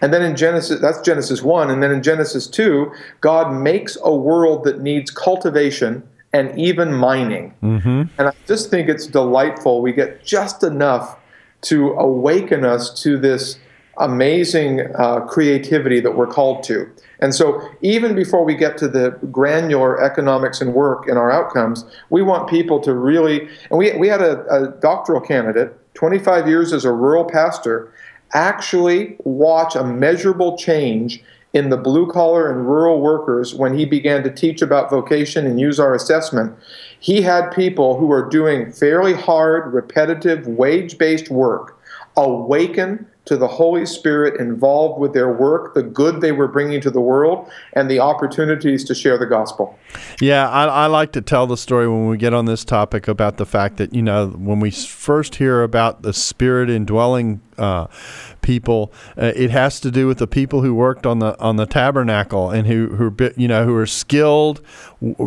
And 0.00 0.12
then 0.12 0.22
in 0.22 0.36
Genesis, 0.36 0.80
that's 0.80 1.00
Genesis 1.00 1.42
1. 1.42 1.70
And 1.70 1.82
then 1.82 1.90
in 1.90 2.02
Genesis 2.02 2.46
2, 2.46 2.92
God 3.20 3.52
makes 3.52 3.96
a 4.02 4.14
world 4.14 4.64
that 4.64 4.80
needs 4.80 5.10
cultivation 5.10 6.06
and 6.32 6.56
even 6.58 6.92
mining. 6.92 7.54
Mm-hmm. 7.62 8.02
And 8.18 8.28
I 8.28 8.32
just 8.46 8.70
think 8.70 8.88
it's 8.88 9.06
delightful. 9.06 9.82
We 9.82 9.92
get 9.92 10.24
just 10.24 10.62
enough 10.62 11.18
to 11.62 11.90
awaken 11.92 12.64
us 12.64 13.02
to 13.02 13.18
this 13.18 13.58
amazing 13.98 14.80
uh, 14.96 15.20
creativity 15.20 16.00
that 16.00 16.16
we're 16.16 16.26
called 16.26 16.62
to. 16.64 16.90
And 17.22 17.32
so, 17.32 17.62
even 17.82 18.16
before 18.16 18.44
we 18.44 18.56
get 18.56 18.76
to 18.78 18.88
the 18.88 19.10
granular 19.30 20.02
economics 20.02 20.60
and 20.60 20.74
work 20.74 21.06
and 21.06 21.16
our 21.16 21.30
outcomes, 21.30 21.84
we 22.10 22.20
want 22.20 22.50
people 22.50 22.80
to 22.80 22.92
really. 22.92 23.48
And 23.70 23.78
we, 23.78 23.92
we 23.96 24.08
had 24.08 24.20
a, 24.20 24.44
a 24.52 24.72
doctoral 24.80 25.20
candidate, 25.20 25.72
25 25.94 26.48
years 26.48 26.72
as 26.72 26.84
a 26.84 26.90
rural 26.90 27.24
pastor, 27.24 27.92
actually 28.32 29.16
watch 29.22 29.76
a 29.76 29.84
measurable 29.84 30.58
change 30.58 31.22
in 31.52 31.68
the 31.68 31.76
blue 31.76 32.10
collar 32.10 32.50
and 32.50 32.66
rural 32.66 33.00
workers 33.00 33.54
when 33.54 33.78
he 33.78 33.84
began 33.84 34.24
to 34.24 34.30
teach 34.30 34.60
about 34.60 34.90
vocation 34.90 35.46
and 35.46 35.60
use 35.60 35.78
our 35.78 35.94
assessment. 35.94 36.52
He 36.98 37.22
had 37.22 37.52
people 37.52 37.98
who 37.98 38.06
were 38.06 38.28
doing 38.28 38.72
fairly 38.72 39.14
hard, 39.14 39.72
repetitive, 39.72 40.48
wage 40.48 40.98
based 40.98 41.30
work 41.30 41.78
awaken 42.16 43.06
to 43.24 43.36
the 43.36 43.46
Holy 43.46 43.86
Spirit 43.86 44.40
involved 44.40 45.00
with 45.00 45.12
their 45.12 45.32
work, 45.32 45.74
the 45.74 45.82
good 45.82 46.20
they 46.20 46.32
were 46.32 46.48
bringing 46.48 46.80
to 46.80 46.90
the 46.90 47.00
world, 47.00 47.50
and 47.74 47.90
the 47.90 48.00
opportunities 48.00 48.84
to 48.84 48.94
share 48.94 49.16
the 49.16 49.26
gospel. 49.26 49.78
Yeah, 50.20 50.48
I, 50.48 50.64
I, 50.64 50.86
like 50.86 51.12
to 51.12 51.20
tell 51.20 51.46
the 51.46 51.56
story 51.56 51.88
when 51.88 52.08
we 52.08 52.16
get 52.16 52.34
on 52.34 52.46
this 52.46 52.64
topic 52.64 53.06
about 53.06 53.36
the 53.36 53.46
fact 53.46 53.76
that, 53.76 53.94
you 53.94 54.02
know, 54.02 54.28
when 54.28 54.58
we 54.58 54.70
first 54.70 55.36
hear 55.36 55.62
about 55.62 56.02
the 56.02 56.12
Spirit 56.12 56.68
indwelling 56.68 57.40
uh, 57.58 57.86
people. 58.40 58.92
Uh, 59.16 59.32
it 59.34 59.50
has 59.50 59.80
to 59.80 59.90
do 59.90 60.06
with 60.06 60.18
the 60.18 60.26
people 60.26 60.62
who 60.62 60.74
worked 60.74 61.06
on 61.06 61.18
the 61.18 61.38
on 61.40 61.56
the 61.56 61.66
tabernacle 61.66 62.50
and 62.50 62.66
who 62.66 62.88
who 62.96 63.14
you 63.36 63.48
know 63.48 63.64
who 63.64 63.74
are 63.74 63.86
skilled 63.86 64.60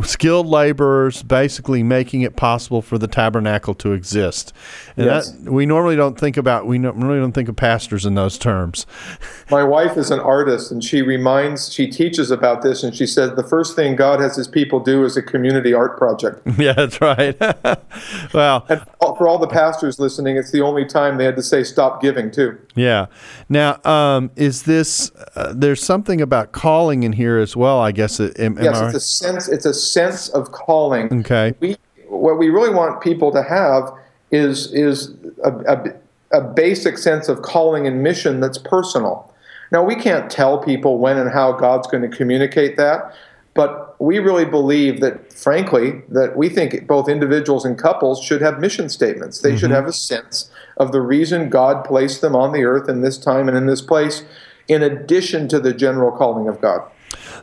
skilled 0.04 0.48
laborers, 0.48 1.22
basically 1.24 1.84
making 1.84 2.22
it 2.22 2.36
possible 2.36 2.82
for 2.82 2.98
the 2.98 3.08
tabernacle 3.08 3.74
to 3.76 3.92
exist. 3.92 4.54
And 4.96 5.08
yes. 5.08 5.32
that, 5.32 5.52
we 5.52 5.66
normally 5.66 5.96
don't 5.96 6.18
think 6.18 6.38
about 6.38 6.66
we 6.66 6.78
normally 6.78 7.20
don't 7.20 7.34
think 7.34 7.50
of 7.50 7.56
pastors 7.56 8.06
in 8.06 8.16
those 8.16 8.38
terms. 8.38 8.86
My 9.52 9.64
wife 9.64 9.98
is 9.98 10.12
an 10.12 10.20
artist, 10.20 10.72
and 10.72 10.84
she 10.84 11.02
reminds 11.02 11.74
she 11.74 11.88
teaches 11.88 12.32
about 12.32 12.62
this, 12.62 12.84
and 12.84 12.96
she 12.96 13.06
says 13.06 13.36
the 13.36 13.44
first 13.44 13.76
thing 13.76 13.96
God 13.96 14.20
has 14.22 14.36
His 14.36 14.48
people 14.48 14.80
do 14.80 15.04
is 15.04 15.18
a 15.18 15.22
community 15.22 15.74
art 15.74 15.98
project. 15.98 16.42
Yeah, 16.58 16.72
that's 16.72 17.02
right. 17.02 17.38
well, 18.34 18.66
and 18.70 18.82
for 19.00 19.28
all 19.28 19.38
the 19.38 19.48
pastors 19.48 20.00
listening, 20.00 20.38
it's 20.38 20.52
the 20.52 20.62
only 20.62 20.86
time 20.86 21.18
they 21.18 21.26
had 21.26 21.36
to 21.36 21.44
say 21.44 21.64
stop 21.64 22.02
giving 22.02 22.15
too. 22.32 22.58
Yeah. 22.76 23.08
Now, 23.50 23.80
um, 23.84 24.32
is 24.36 24.64
this? 24.64 25.12
Uh, 25.36 25.54
there's 25.56 25.84
something 25.84 26.22
about 26.22 26.52
calling 26.52 27.04
in 27.04 27.14
here 27.14 27.38
as 27.38 27.56
well. 27.56 27.80
I 27.80 27.92
guess. 27.92 28.20
Am, 28.20 28.58
yes, 28.62 28.82
it's 28.82 28.96
a 28.96 29.00
sense. 29.00 29.48
It's 29.48 29.66
a 29.66 29.74
sense 29.74 30.30
of 30.30 30.52
calling. 30.52 31.20
Okay. 31.22 31.54
We, 31.60 31.78
what 32.08 32.38
we 32.38 32.50
really 32.50 32.74
want 32.74 33.02
people 33.02 33.32
to 33.32 33.44
have 33.44 33.92
is 34.32 34.72
is 34.74 35.14
a, 35.44 35.52
a, 35.52 36.40
a 36.40 36.42
basic 36.42 36.98
sense 36.98 37.30
of 37.30 37.42
calling 37.42 37.88
and 37.88 38.02
mission 38.02 38.40
that's 38.40 38.58
personal. 38.58 39.32
Now, 39.72 39.84
we 39.84 39.96
can't 39.96 40.30
tell 40.30 40.60
people 40.60 41.00
when 41.00 41.18
and 41.18 41.30
how 41.30 41.52
God's 41.52 41.88
going 41.88 42.10
to 42.10 42.16
communicate 42.16 42.78
that, 42.78 43.16
but 43.56 44.00
we 44.00 44.20
really 44.20 44.46
believe 44.46 45.02
that, 45.02 45.34
frankly, 45.34 46.02
that 46.10 46.38
we 46.38 46.50
think 46.50 46.86
both 46.88 47.10
individuals 47.10 47.66
and 47.66 47.78
couples 47.78 48.24
should 48.24 48.42
have 48.42 48.60
mission 48.60 48.90
statements. 48.90 49.40
They 49.40 49.50
mm-hmm. 49.50 49.58
should 49.58 49.72
have 49.72 49.88
a 49.88 49.94
sense 49.94 50.52
of 50.78 50.92
the 50.92 51.02
reason 51.02 51.50
God 51.50 51.86
placed 51.86 52.22
them 52.22 52.36
on 52.36 52.52
the 52.52 52.64
earth 52.64 52.90
in 52.90 53.02
this 53.02 53.18
time 53.18 53.48
and 53.48 53.58
in 53.58 53.66
this 53.66 53.82
place, 53.82 54.24
in 54.68 54.84
addition 54.84 55.48
to 55.50 55.60
the 55.60 55.74
general 55.74 56.12
calling 56.12 56.48
of 56.48 56.62
God. 56.62 56.90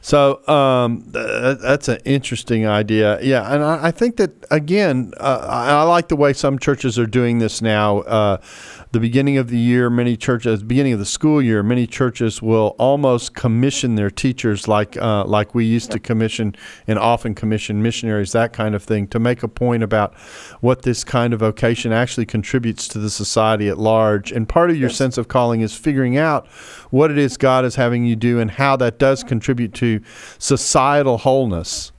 So 0.05 0.47
um, 0.49 1.05
th- 1.13 1.59
that's 1.59 1.87
an 1.87 2.01
interesting 2.05 2.67
idea. 2.67 3.21
Yeah, 3.23 3.55
and 3.55 3.63
I, 3.63 3.87
I 3.87 3.91
think 3.93 4.17
that 4.17 4.33
again, 4.51 5.13
uh, 5.19 5.47
I, 5.49 5.71
I, 5.71 5.83
like 5.85 6.09
the 6.09 6.17
way 6.17 6.33
some 6.33 6.59
churches 6.59 6.99
are 6.99 7.07
doing 7.07 7.39
this 7.39 7.63
now. 7.63 8.01
Uh, 8.01 8.39
the 8.91 8.99
beginning 8.99 9.39
of 9.39 9.49
the 9.49 9.59
year, 9.59 9.89
many 9.89 10.17
churches, 10.17 10.65
beginning 10.65 10.93
of 10.93 10.99
the 10.99 11.07
school 11.07 11.41
year, 11.41 11.63
many 11.63 11.87
churches 11.87 12.43
will 12.43 12.75
almost 12.81 13.35
commission 13.35 13.95
their 13.95 14.11
teachers 14.11 14.67
like 14.67 14.97
uh, 14.97 15.25
like 15.25 15.55
we 15.55 15.65
used 15.65 15.93
to 15.93 16.01
commission 16.01 16.57
and 16.89 16.99
often 16.99 17.33
commission 17.33 17.81
missionaries, 17.81 18.33
that 18.33 18.53
kind 18.53 18.75
of 18.75 18.83
thing, 18.83 19.07
to 19.07 19.21
make 19.21 19.45
a 19.45 19.49
point 19.49 19.85
about 19.85 20.15
what 20.61 20.83
this 20.83 21.05
kind 21.05 21.33
of 21.33 21.39
vocation 21.39 21.93
actually 21.93 22.27
contributes 22.27 22.89
to 22.89 22.99
the 22.99 23.09
society 23.09 23.69
at 23.69 23.79
large. 23.79 24.33
And 24.33 24.49
part 24.49 24.71
of 24.71 24.77
your 24.77 24.91
yes. 24.91 24.99
sense 24.99 25.17
of 25.17 25.29
calling 25.29 25.61
is 25.61 25.77
figuring 25.77 26.19
out 26.19 26.49
what 26.91 27.13
it 27.13 27.19
is 27.19 27.37
God 27.37 27.65
is 27.65 27.77
having 27.77 28.05
you 28.05 28.17
do 28.17 28.41
and 28.41 28.51
how 28.51 28.75
that 28.77 28.99
does 28.99 29.23
contribute 29.23 29.73
to 29.75 29.92
societal 30.39 31.19
wholeness. 31.19 31.93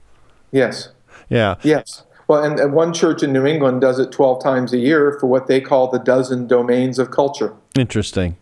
Yes. 0.52 0.90
Yeah. 1.30 1.56
Yes. 1.64 2.04
Well, 2.28 2.44
and, 2.44 2.60
and, 2.60 2.74
one 2.74 2.94
church 2.94 3.22
in 3.22 3.34
New 3.34 3.46
England 3.46 3.82
does 3.82 4.00
it 4.00 4.12
12 4.12 4.42
times 4.42 4.74
a 4.74 4.78
year 4.78 5.18
for 5.20 5.28
what 5.28 5.48
they 5.48 5.60
call 5.60 5.92
the 5.92 6.00
dozen 6.00 6.48
domains 6.48 6.98
of 6.98 7.12
culture. 7.12 7.54
Interesting. 7.76 8.38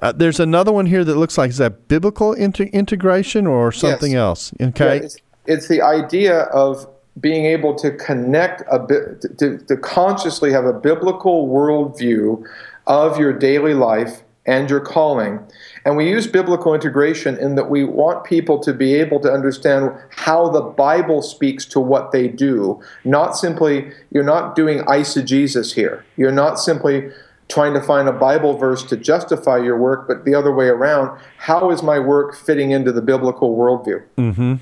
Uh, 0.00 0.12
there's 0.12 0.40
another 0.40 0.72
one 0.72 0.86
here 0.86 1.04
that 1.04 1.16
looks 1.16 1.36
like 1.36 1.50
is 1.50 1.58
that 1.58 1.88
biblical 1.88 2.32
inter- 2.32 2.64
integration 2.64 3.46
or 3.46 3.72
something 3.72 4.12
yes. 4.12 4.18
else? 4.18 4.52
Okay. 4.60 4.96
Yeah, 4.96 5.02
it's, 5.02 5.16
it's, 5.46 5.68
the 5.68 5.82
idea 5.82 6.42
of 6.44 6.88
being 7.20 7.46
able 7.46 7.74
to 7.76 7.90
connect 7.92 8.62
a 8.70 8.78
bit, 8.78 9.22
to, 9.38 9.58
to 9.58 9.76
consciously 9.76 10.52
have 10.52 10.64
a 10.64 10.72
biblical 10.72 11.48
worldview 11.48 12.44
of 12.86 13.18
your 13.18 13.32
daily 13.32 13.74
life 13.74 14.22
and 14.46 14.70
your 14.70 14.80
calling. 14.80 15.40
And 15.86 15.96
we 15.96 16.10
use 16.10 16.26
biblical 16.26 16.74
integration 16.74 17.38
in 17.38 17.54
that 17.54 17.70
we 17.70 17.84
want 17.84 18.24
people 18.24 18.58
to 18.58 18.72
be 18.72 18.94
able 18.94 19.20
to 19.20 19.32
understand 19.32 19.92
how 20.10 20.48
the 20.48 20.60
Bible 20.60 21.22
speaks 21.22 21.64
to 21.66 21.78
what 21.78 22.10
they 22.10 22.26
do. 22.26 22.82
Not 23.04 23.36
simply, 23.36 23.92
you're 24.10 24.24
not 24.24 24.56
doing 24.56 24.80
eisegesis 24.80 25.74
here. 25.74 26.04
You're 26.16 26.32
not 26.32 26.58
simply 26.58 27.08
trying 27.48 27.72
to 27.74 27.80
find 27.80 28.08
a 28.08 28.12
Bible 28.12 28.58
verse 28.58 28.82
to 28.82 28.96
justify 28.96 29.58
your 29.58 29.78
work, 29.78 30.08
but 30.08 30.24
the 30.24 30.34
other 30.34 30.52
way 30.52 30.66
around. 30.66 31.20
How 31.38 31.70
is 31.70 31.84
my 31.84 32.00
work 32.00 32.34
fitting 32.34 32.72
into 32.72 32.90
the 32.90 33.00
biblical 33.00 33.56
worldview? 33.56 34.02
Mm-hmm. 34.18 34.54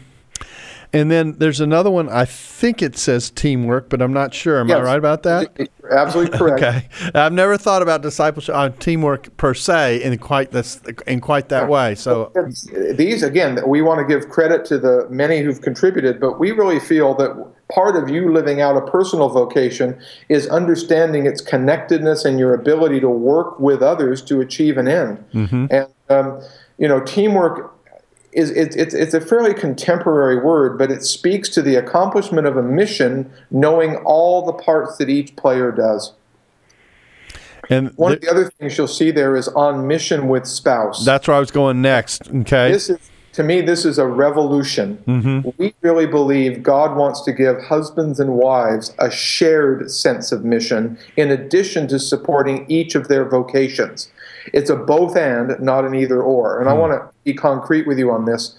And 0.94 1.10
then 1.10 1.32
there's 1.38 1.60
another 1.60 1.90
one. 1.90 2.08
I 2.08 2.24
think 2.24 2.80
it 2.80 2.96
says 2.96 3.28
teamwork, 3.28 3.88
but 3.88 4.00
I'm 4.00 4.12
not 4.12 4.32
sure. 4.32 4.60
Am 4.60 4.68
yes. 4.68 4.78
I 4.78 4.82
right 4.82 4.98
about 4.98 5.24
that? 5.24 5.68
Absolutely 5.90 6.38
correct. 6.38 6.62
okay. 6.62 6.88
I've 7.14 7.32
never 7.32 7.58
thought 7.58 7.82
about 7.82 8.00
discipleship 8.02 8.54
on 8.54 8.70
uh, 8.70 8.76
teamwork 8.78 9.36
per 9.36 9.54
se 9.54 10.02
in 10.02 10.16
quite 10.18 10.52
this 10.52 10.80
in 11.06 11.20
quite 11.20 11.48
that 11.48 11.68
way. 11.68 11.96
So 11.96 12.32
these 12.92 13.24
again, 13.24 13.58
we 13.66 13.82
want 13.82 14.06
to 14.06 14.14
give 14.14 14.30
credit 14.30 14.64
to 14.66 14.78
the 14.78 15.08
many 15.10 15.40
who've 15.40 15.60
contributed, 15.60 16.20
but 16.20 16.38
we 16.38 16.52
really 16.52 16.78
feel 16.78 17.14
that 17.16 17.52
part 17.72 17.96
of 17.96 18.08
you 18.08 18.32
living 18.32 18.60
out 18.60 18.76
a 18.76 18.82
personal 18.82 19.28
vocation 19.28 20.00
is 20.28 20.46
understanding 20.48 21.26
its 21.26 21.40
connectedness 21.40 22.24
and 22.24 22.38
your 22.38 22.54
ability 22.54 23.00
to 23.00 23.08
work 23.08 23.58
with 23.58 23.82
others 23.82 24.22
to 24.22 24.40
achieve 24.40 24.78
an 24.78 24.86
end. 24.86 25.24
Mm-hmm. 25.34 25.66
And 25.70 25.88
um, 26.08 26.40
you 26.78 26.86
know, 26.86 27.00
teamwork 27.00 27.73
is 28.34 28.50
it's, 28.50 28.76
it's, 28.76 28.94
it's 28.94 29.14
a 29.14 29.20
fairly 29.20 29.54
contemporary 29.54 30.36
word, 30.40 30.76
but 30.78 30.90
it 30.90 31.02
speaks 31.04 31.48
to 31.50 31.62
the 31.62 31.76
accomplishment 31.76 32.46
of 32.46 32.56
a 32.56 32.62
mission, 32.62 33.30
knowing 33.50 33.96
all 33.98 34.44
the 34.44 34.52
parts 34.52 34.96
that 34.98 35.08
each 35.08 35.34
player 35.36 35.70
does. 35.72 36.12
And 37.70 37.90
One 37.96 38.12
th- 38.12 38.16
of 38.18 38.22
the 38.22 38.30
other 38.30 38.50
things 38.58 38.76
you'll 38.76 38.88
see 38.88 39.10
there 39.10 39.36
is 39.36 39.48
on 39.48 39.86
mission 39.86 40.28
with 40.28 40.46
spouse. 40.46 41.04
that's 41.04 41.26
where 41.26 41.36
I 41.36 41.40
was 41.40 41.50
going 41.50 41.80
next. 41.80 42.28
Okay. 42.28 42.70
This 42.70 42.90
is, 42.90 42.98
to 43.32 43.42
me, 43.42 43.62
this 43.62 43.84
is 43.84 43.98
a 43.98 44.06
revolution. 44.06 45.02
Mm-hmm. 45.08 45.48
We 45.56 45.74
really 45.80 46.06
believe 46.06 46.62
God 46.62 46.96
wants 46.96 47.22
to 47.22 47.32
give 47.32 47.62
husbands 47.62 48.20
and 48.20 48.34
wives 48.34 48.94
a 48.98 49.10
shared 49.10 49.90
sense 49.90 50.30
of 50.30 50.44
mission 50.44 50.98
in 51.16 51.30
addition 51.30 51.88
to 51.88 51.98
supporting 51.98 52.66
each 52.68 52.94
of 52.94 53.08
their 53.08 53.24
vocations. 53.24 54.10
It's 54.52 54.70
a 54.70 54.76
both 54.76 55.16
and, 55.16 55.58
not 55.60 55.84
an 55.84 55.94
either 55.94 56.22
or. 56.22 56.60
And 56.60 56.68
I 56.68 56.74
hmm. 56.74 56.80
want 56.80 56.92
to 56.92 57.14
be 57.24 57.34
concrete 57.34 57.86
with 57.86 57.98
you 57.98 58.10
on 58.10 58.24
this. 58.24 58.56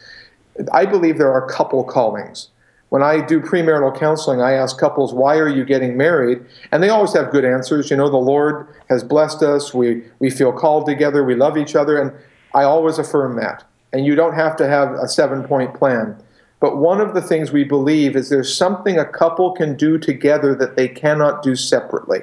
I 0.71 0.85
believe 0.85 1.17
there 1.17 1.31
are 1.31 1.45
couple 1.47 1.83
callings. 1.83 2.49
When 2.89 3.03
I 3.03 3.19
do 3.25 3.41
premarital 3.41 3.99
counseling, 3.99 4.41
I 4.41 4.53
ask 4.53 4.77
couples, 4.77 5.13
why 5.13 5.37
are 5.37 5.49
you 5.49 5.65
getting 5.65 5.97
married? 5.97 6.45
And 6.71 6.81
they 6.81 6.89
always 6.89 7.13
have 7.13 7.31
good 7.31 7.43
answers. 7.43 7.89
You 7.89 7.97
know, 7.97 8.09
the 8.09 8.17
Lord 8.17 8.67
has 8.89 9.03
blessed 9.03 9.43
us. 9.43 9.73
We, 9.73 10.03
we 10.19 10.29
feel 10.29 10.53
called 10.53 10.85
together. 10.85 11.23
We 11.23 11.35
love 11.35 11.57
each 11.57 11.75
other. 11.75 11.99
And 11.99 12.13
I 12.53 12.63
always 12.63 12.97
affirm 12.97 13.35
that. 13.37 13.63
And 13.91 14.05
you 14.05 14.15
don't 14.15 14.35
have 14.35 14.55
to 14.57 14.67
have 14.67 14.91
a 14.93 15.07
seven 15.07 15.43
point 15.43 15.73
plan. 15.73 16.15
But 16.59 16.77
one 16.77 17.01
of 17.01 17.13
the 17.13 17.21
things 17.21 17.51
we 17.51 17.63
believe 17.63 18.15
is 18.15 18.29
there's 18.29 18.55
something 18.55 18.97
a 18.97 19.05
couple 19.05 19.51
can 19.51 19.75
do 19.75 19.97
together 19.97 20.55
that 20.55 20.75
they 20.75 20.87
cannot 20.87 21.43
do 21.43 21.55
separately. 21.55 22.21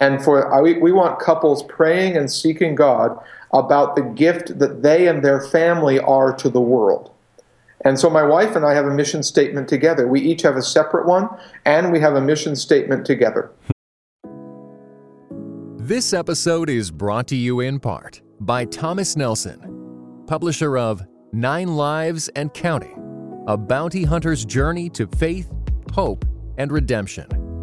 And 0.00 0.22
for 0.22 0.62
we, 0.62 0.74
we 0.78 0.92
want 0.92 1.18
couples 1.18 1.62
praying 1.64 2.16
and 2.16 2.30
seeking 2.30 2.74
God 2.74 3.18
about 3.52 3.96
the 3.96 4.02
gift 4.02 4.58
that 4.58 4.82
they 4.82 5.08
and 5.08 5.24
their 5.24 5.40
family 5.40 5.98
are 5.98 6.32
to 6.36 6.48
the 6.48 6.60
world. 6.60 7.10
And 7.84 7.98
so 7.98 8.10
my 8.10 8.22
wife 8.22 8.56
and 8.56 8.64
I 8.64 8.74
have 8.74 8.86
a 8.86 8.94
mission 8.94 9.22
statement 9.22 9.68
together. 9.68 10.08
We 10.08 10.20
each 10.20 10.42
have 10.42 10.56
a 10.56 10.62
separate 10.62 11.06
one, 11.06 11.28
and 11.64 11.92
we 11.92 12.00
have 12.00 12.14
a 12.14 12.20
mission 12.20 12.56
statement 12.56 13.06
together. 13.06 13.50
This 15.76 16.12
episode 16.12 16.68
is 16.68 16.90
brought 16.90 17.28
to 17.28 17.36
you 17.36 17.60
in 17.60 17.80
part 17.80 18.20
by 18.40 18.64
Thomas 18.66 19.16
Nelson, 19.16 20.24
publisher 20.26 20.76
of 20.76 21.02
Nine 21.32 21.76
Lives 21.76 22.28
and 22.36 22.52
Counting 22.52 23.44
A 23.46 23.56
Bounty 23.56 24.04
Hunter's 24.04 24.44
Journey 24.44 24.90
to 24.90 25.06
Faith, 25.06 25.50
Hope, 25.92 26.24
and 26.58 26.70
Redemption, 26.72 27.28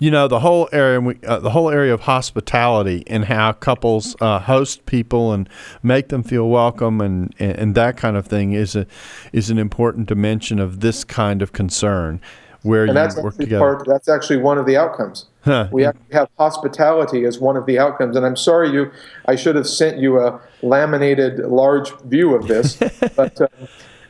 You 0.00 0.10
know 0.10 0.26
the 0.28 0.40
whole 0.40 0.68
area 0.72 1.00
we- 1.00 1.18
uh, 1.26 1.38
the 1.40 1.50
whole 1.50 1.70
area 1.70 1.92
of 1.94 2.00
hospitality 2.02 3.02
and 3.06 3.24
how 3.26 3.52
couples 3.52 4.16
uh, 4.20 4.38
host 4.38 4.84
people 4.86 5.32
and 5.32 5.48
make 5.82 6.08
them 6.08 6.22
feel 6.22 6.48
welcome 6.48 7.00
and, 7.00 7.34
and, 7.38 7.52
and 7.58 7.74
that 7.74 7.96
kind 7.96 8.16
of 8.16 8.26
thing 8.26 8.52
is 8.52 8.74
a 8.76 8.86
is 9.32 9.50
an 9.50 9.58
important 9.58 10.06
dimension 10.08 10.58
of 10.58 10.80
this 10.80 11.04
kind 11.04 11.42
of 11.42 11.52
concern 11.52 12.20
where 12.62 12.82
And 12.82 12.88
you 12.90 12.94
that's 12.94 13.16
work 13.16 13.26
actually 13.34 13.44
together. 13.46 13.60
part. 13.76 13.86
That's 13.86 14.08
actually 14.08 14.38
one 14.38 14.58
of 14.58 14.66
the 14.66 14.76
outcomes. 14.76 15.26
Huh. 15.42 15.68
We 15.70 15.84
actually 15.84 16.12
have 16.12 16.28
hospitality 16.38 17.24
as 17.24 17.38
one 17.38 17.56
of 17.56 17.66
the 17.66 17.78
outcomes. 17.78 18.16
And 18.16 18.26
I'm 18.26 18.36
sorry, 18.36 18.70
you. 18.70 18.90
I 19.26 19.36
should 19.36 19.54
have 19.54 19.68
sent 19.68 19.98
you 19.98 20.18
a 20.18 20.40
laminated 20.62 21.38
large 21.38 21.92
view 22.00 22.34
of 22.34 22.48
this. 22.48 22.76
but 23.16 23.40
uh, 23.40 23.46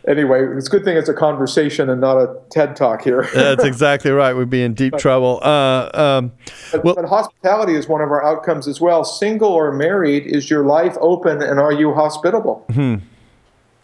anyway, 0.09 0.45
it's 0.57 0.67
a 0.67 0.71
good 0.71 0.85
thing 0.85 0.97
it's 0.97 1.09
a 1.09 1.15
conversation 1.15 1.89
and 1.91 2.01
not 2.01 2.17
a 2.17 2.37
TED 2.51 2.75
talk 2.75 3.03
here. 3.03 3.29
That's 3.35 3.65
exactly 3.65 4.11
right. 4.11 4.35
We'd 4.35 4.51
be 4.51 4.63
in 4.63 4.75
deep 4.75 4.97
trouble. 4.97 5.41
Uh, 5.43 5.91
um, 5.95 6.33
But, 6.73 6.85
Well- 6.85 6.95
but 6.95 7.05
hospitality 7.05 7.75
is 7.75 7.89
one 7.89 8.01
of 8.01 8.11
our 8.11 8.25
outcomes 8.25 8.67
as 8.67 8.81
well. 8.81 9.05
Single 9.05 9.51
or 9.51 9.73
married, 9.73 10.27
is 10.27 10.51
your 10.51 10.65
life 10.65 10.97
open 11.01 11.43
and 11.43 11.61
are 11.61 11.73
you 11.73 11.95
hospitable? 11.95 12.65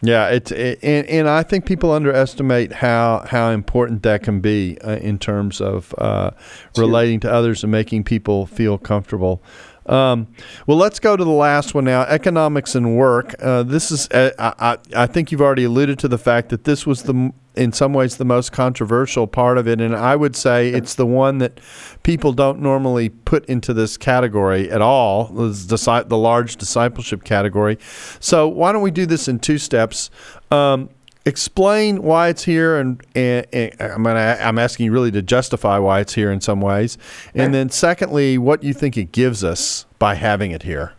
Yeah, 0.01 0.27
it's 0.27 0.51
it, 0.51 0.79
and, 0.83 1.07
and 1.07 1.27
I 1.29 1.41
think 1.41 1.65
people 1.65 1.91
underestimate 1.91 2.73
how 2.73 3.25
how 3.27 3.49
important 3.49 4.03
that 4.03 4.21
can 4.23 4.39
be 4.39 4.77
uh, 4.81 4.97
in 4.97 5.17
terms 5.17 5.61
of 5.61 5.95
uh, 5.97 6.31
relating 6.77 7.19
to 7.21 7.31
others 7.31 7.63
and 7.63 7.71
making 7.71 8.03
people 8.03 8.45
feel 8.45 8.77
comfortable. 8.77 9.41
Um, 9.85 10.27
well, 10.65 10.77
let's 10.77 10.99
go 10.99 11.15
to 11.15 11.23
the 11.23 11.29
last 11.29 11.73
one 11.73 11.85
now: 11.85 12.01
economics 12.03 12.75
and 12.75 12.97
work. 12.97 13.35
Uh, 13.39 13.63
this 13.63 13.91
is 13.91 14.09
uh, 14.09 14.31
I, 14.39 14.77
I 14.95 15.07
think 15.07 15.31
you've 15.31 15.41
already 15.41 15.65
alluded 15.65 15.99
to 15.99 16.07
the 16.07 16.17
fact 16.17 16.49
that 16.49 16.63
this 16.63 16.85
was 16.87 17.03
the 17.03 17.31
in 17.55 17.71
some 17.71 17.93
ways 17.93 18.17
the 18.17 18.25
most 18.25 18.51
controversial 18.51 19.27
part 19.27 19.57
of 19.57 19.67
it, 19.67 19.79
and 19.79 19.95
I 19.95 20.15
would 20.15 20.35
say 20.35 20.69
it's 20.69 20.95
the 20.95 21.05
one 21.05 21.37
that 21.37 21.59
people 22.03 22.33
don't 22.33 22.59
normally 22.59 23.09
put 23.09 23.45
into 23.45 23.73
this 23.73 23.97
category 23.97 24.69
at 24.69 24.81
all. 24.81 25.25
The 25.25 26.07
large 26.11 26.57
discipleship 26.57 27.23
category. 27.23 27.77
So 28.19 28.47
why 28.47 28.71
don't 28.71 28.81
we 28.81 28.91
do 28.91 29.05
this 29.05 29.27
in 29.27 29.39
two 29.39 29.57
steps? 29.57 30.09
Um, 30.51 30.89
explain 31.25 32.03
why 32.03 32.29
it's 32.29 32.43
here, 32.43 32.77
and, 32.77 33.01
and, 33.15 33.45
and 33.51 33.73
I'm 33.81 34.03
gonna, 34.03 34.37
I'm 34.39 34.59
asking 34.59 34.85
you 34.85 34.91
really 34.91 35.11
to 35.11 35.21
justify 35.21 35.77
why 35.79 35.99
it's 36.01 36.13
here 36.13 36.31
in 36.31 36.41
some 36.41 36.61
ways, 36.61 36.97
and 37.33 37.53
then 37.53 37.69
secondly, 37.69 38.37
what 38.37 38.63
you 38.63 38.73
think 38.73 38.97
it 38.97 39.11
gives 39.11 39.43
us 39.43 39.85
by 39.99 40.15
having 40.15 40.51
it 40.51 40.63
here. 40.63 40.93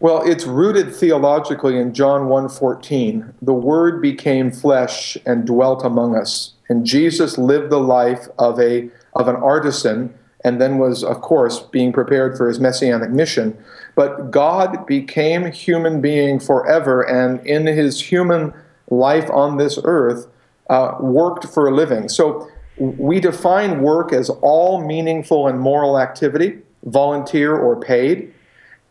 Well, 0.00 0.22
it's 0.22 0.44
rooted 0.44 0.94
theologically 0.94 1.78
in 1.78 1.94
John 1.94 2.28
1:14. 2.28 3.32
The 3.40 3.54
word 3.54 4.02
became 4.02 4.50
flesh 4.50 5.16
and 5.24 5.46
dwelt 5.46 5.82
among 5.82 6.14
us. 6.14 6.52
And 6.68 6.84
Jesus 6.84 7.38
lived 7.38 7.70
the 7.70 7.80
life 7.80 8.28
of 8.38 8.60
a 8.60 8.90
of 9.14 9.28
an 9.28 9.36
artisan 9.36 10.12
and 10.44 10.60
then 10.60 10.78
was 10.78 11.02
of 11.02 11.22
course 11.22 11.60
being 11.60 11.92
prepared 11.92 12.36
for 12.36 12.48
his 12.48 12.60
messianic 12.60 13.10
mission. 13.10 13.56
But 13.94 14.30
God 14.30 14.84
became 14.86 15.50
human 15.50 16.00
being 16.00 16.38
forever 16.38 17.00
and 17.00 17.44
in 17.46 17.66
his 17.66 18.00
human 18.00 18.52
life 18.90 19.28
on 19.30 19.56
this 19.56 19.78
earth 19.84 20.26
uh, 20.70 20.96
worked 21.00 21.46
for 21.46 21.68
a 21.68 21.74
living. 21.74 22.08
So 22.08 22.48
we 22.78 23.20
define 23.20 23.82
work 23.82 24.12
as 24.12 24.30
all 24.30 24.84
meaningful 24.84 25.46
and 25.46 25.60
moral 25.60 25.98
activity, 25.98 26.58
volunteer 26.84 27.54
or 27.56 27.78
paid. 27.78 28.32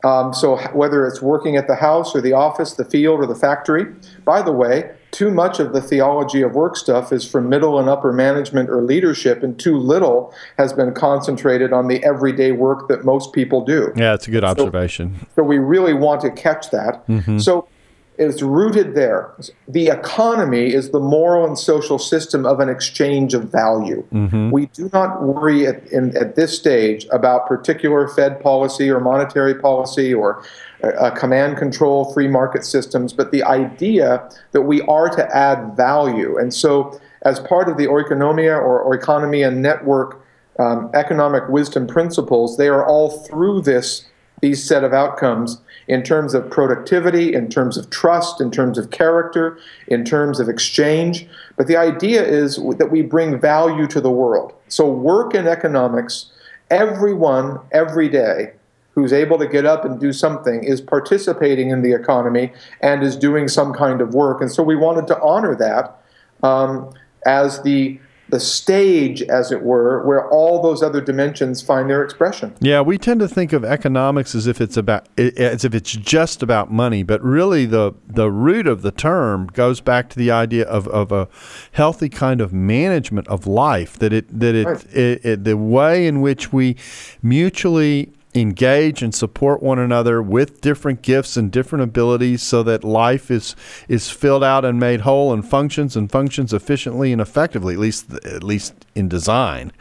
Um, 0.04 0.34
so 0.34 0.58
whether 0.74 1.08
it's 1.08 1.22
working 1.22 1.56
at 1.56 1.68
the 1.68 1.76
house 1.76 2.14
or 2.14 2.20
the 2.20 2.34
office, 2.34 2.74
the 2.74 2.84
field 2.84 3.22
or 3.22 3.26
the 3.26 3.36
factory. 3.36 3.86
By 4.26 4.42
the 4.42 4.52
way, 4.52 4.92
too 5.12 5.32
much 5.32 5.60
of 5.60 5.72
the 5.72 5.82
theology 5.82 6.42
of 6.42 6.56
work 6.56 6.76
stuff 6.76 7.14
is 7.14 7.30
from 7.30 7.48
middle 7.48 7.80
and 7.80 7.88
upper 7.88 8.12
management 8.12 8.70
or 8.70 8.82
leadership, 8.82 9.44
and 9.44 9.58
too 9.58 9.78
little 9.78 10.34
has 10.58 10.74
been 10.74 10.94
concentrated 10.94 11.72
on 11.72 11.88
the 11.88 12.04
everyday 12.04 12.52
work 12.52 12.90
that 12.90 13.06
most 13.06 13.32
people 13.32 13.64
do. 13.64 13.94
Yeah, 13.96 14.14
it's 14.14 14.28
a 14.28 14.32
good 14.32 14.44
observation. 14.44 15.26
So 15.36 15.44
we 15.44 15.58
really 15.58 15.94
want 15.94 16.20
to 16.22 16.32
catch 16.32 16.70
that. 16.72 17.04
So 17.40 17.68
it's 18.18 18.42
rooted 18.42 18.94
there. 18.94 19.34
The 19.68 19.88
economy 19.88 20.74
is 20.74 20.92
the 20.92 21.00
moral 21.00 21.46
and 21.46 21.58
social 21.58 21.98
system 21.98 22.46
of 22.46 22.60
an 22.60 22.70
exchange 22.70 23.34
of 23.34 23.52
value. 23.52 24.06
We 24.52 24.68
do 24.68 24.90
not 24.94 25.24
worry 25.24 25.66
at, 25.66 25.86
in, 25.92 26.16
at 26.16 26.36
this 26.36 26.58
stage 26.58 27.08
about 27.12 27.48
particular 27.48 28.08
Fed 28.08 28.40
policy 28.40 28.90
or 28.90 29.00
monetary 29.00 29.56
policy 29.56 30.14
or 30.14 30.44
uh, 30.84 31.10
command 31.12 31.58
control, 31.58 32.14
free 32.14 32.28
market 32.28 32.66
systems, 32.66 33.14
but 33.14 33.32
the 33.32 33.44
idea 33.44 34.30
that 34.52 34.62
we 34.64 34.82
are 34.82 35.10
to 35.10 35.36
add 35.36 35.76
value. 35.76 36.38
And 36.38 36.54
so, 36.54 37.00
as 37.24 37.40
part 37.40 37.70
of 37.70 37.78
the 37.78 37.88
oikonomia 37.88 38.58
or, 38.58 38.82
or 38.82 38.94
economy 38.94 39.44
and 39.44 39.62
network 39.62 40.22
um, 40.60 40.92
economic 40.94 41.48
wisdom 41.48 41.88
principles, 41.88 42.58
they 42.58 42.68
are 42.68 42.86
all 42.86 43.10
through 43.10 43.62
this 43.62 44.06
these 44.42 44.62
set 44.62 44.84
of 44.84 44.92
outcomes 44.92 45.62
in 45.88 46.04
terms 46.04 46.34
of 46.34 46.50
productivity, 46.50 47.34
in 47.34 47.50
terms 47.50 47.78
of 47.78 47.90
trust, 47.90 48.40
in 48.40 48.52
terms 48.52 48.78
of 48.78 48.92
character, 48.92 49.58
in 49.88 50.06
terms 50.06 50.40
of 50.40 50.50
exchange. 50.50 51.28
But 51.58 51.68
the 51.68 51.78
idea 51.78 52.24
is 52.24 52.58
that 52.78 52.90
we 52.92 53.02
bring 53.02 53.40
value 53.40 53.88
to 53.88 54.02
the 54.02 54.12
world. 54.12 54.54
So, 54.68 54.90
work 54.90 55.36
in 55.36 55.48
economics, 55.48 56.32
everyone, 56.70 57.60
every 57.72 58.10
day, 58.10 58.54
who's 58.92 59.12
able 59.12 59.40
to 59.40 59.48
get 59.48 59.66
up 59.66 59.86
and 59.86 60.00
do 60.00 60.14
something 60.14 60.64
is 60.64 60.80
participating 60.80 61.72
in 61.72 61.82
the 61.82 61.94
economy 61.94 62.54
and 62.82 63.02
is 63.02 63.16
doing 63.16 63.48
some 63.48 63.74
kind 63.74 64.02
of 64.02 64.14
work. 64.14 64.42
And 64.42 64.52
so, 64.52 64.64
we 64.64 64.76
wanted 64.76 65.08
to 65.08 65.22
honor 65.22 65.56
that 65.56 66.00
um, 66.44 66.94
as 67.26 67.62
the 67.64 68.00
the 68.34 68.40
stage, 68.40 69.22
as 69.22 69.52
it 69.52 69.62
were, 69.62 70.04
where 70.08 70.28
all 70.30 70.60
those 70.60 70.82
other 70.82 71.00
dimensions 71.00 71.62
find 71.62 71.88
their 71.88 72.04
expression. 72.04 72.52
Yeah, 72.60 72.82
we 72.82 72.98
tend 72.98 73.20
to 73.20 73.28
think 73.28 73.54
of 73.54 73.64
economics 73.64 74.34
as 74.34 74.48
if 74.48 74.60
it's 74.60 74.76
about 74.76 75.08
as 75.20 75.64
if 75.64 75.76
it's 75.76 75.92
just 75.92 76.42
about 76.42 76.72
money, 76.72 77.04
but 77.04 77.22
really 77.22 77.68
the 77.68 77.94
the 78.08 78.32
root 78.32 78.66
of 78.66 78.82
the 78.82 78.90
term 78.90 79.46
goes 79.54 79.82
back 79.82 80.10
to 80.10 80.18
the 80.18 80.32
idea 80.32 80.66
of, 80.66 80.88
of 80.88 81.12
a 81.12 81.28
healthy 81.74 82.10
kind 82.10 82.42
of 82.42 82.52
management 82.52 83.28
of 83.28 83.46
life. 83.46 84.00
That 84.00 84.12
it 84.12 84.40
that 84.40 84.56
it, 84.56 84.66
Right. 84.66 84.96
it, 84.96 85.26
it 85.26 85.44
the 85.44 85.56
way 85.56 86.08
in 86.08 86.22
which 86.22 86.52
we 86.52 86.76
mutually 87.22 88.12
engage 88.36 89.02
and 89.04 89.14
support 89.14 89.62
one 89.62 89.80
another 89.80 90.22
with 90.22 90.62
different 90.62 91.02
gifts 91.02 91.38
and 91.38 91.52
different 91.52 91.84
abilities 91.84 92.42
so 92.42 92.64
that 92.64 92.84
life 92.84 93.30
is 93.30 93.56
is 93.88 94.10
filled 94.10 94.44
out 94.44 94.66
and 94.66 94.80
made 94.80 95.02
whole 95.02 95.32
and 95.32 95.48
functions 95.48 95.96
and 95.96 96.12
functions 96.12 96.54
efficiently 96.54 97.12
and 97.12 97.22
effectively 97.22 97.74
at 97.74 97.80
least 97.80 98.12
at 98.26 98.44
least 98.44 98.74
in 98.96 99.08
design 99.08 99.72